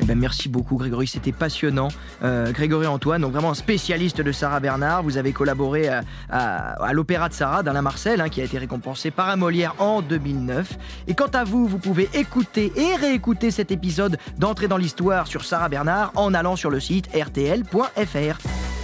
Eh 0.00 0.04
ben, 0.04 0.18
merci 0.18 0.48
beaucoup 0.48 0.76
Grégory, 0.76 1.06
c'était 1.06 1.32
passionnant. 1.32 1.88
Euh, 2.22 2.52
Grégory 2.52 2.86
Antoine, 2.86 3.20
donc 3.20 3.32
vraiment 3.32 3.54
spécialiste 3.54 4.20
de 4.20 4.32
Sarah 4.32 4.60
Bernard. 4.60 5.02
Vous 5.02 5.18
avez 5.18 5.32
collaboré 5.32 5.88
à, 6.30 6.92
l'Opéra 6.92 7.28
de 7.28 7.34
Sarah 7.34 7.62
d'Alain 7.62 7.82
Marcel, 7.82 8.20
hein, 8.20 8.28
qui 8.28 8.40
a 8.40 8.44
été 8.44 8.58
récompensé 8.58 9.10
par 9.10 9.28
un 9.28 9.36
Molière 9.36 9.74
en 9.78 10.00
2009. 10.00 10.78
Et 11.06 11.14
quant 11.14 11.30
à 11.34 11.44
vous, 11.44 11.66
vous 11.66 11.78
pouvez 11.78 12.08
écouter 12.14 12.72
et 12.76 12.94
réécouter 12.96 13.50
cet 13.50 13.70
épisode 13.70 14.18
d'Entrée 14.38 14.68
dans 14.68 14.78
l'Histoire 14.78 15.26
sur 15.26 15.44
Sarah 15.44 15.68
Bernard 15.68 16.12
en 16.14 16.32
allant 16.34 16.56
sur 16.56 16.70
le 16.70 16.80
site 16.80 17.08
rtl.fr. 17.14 18.79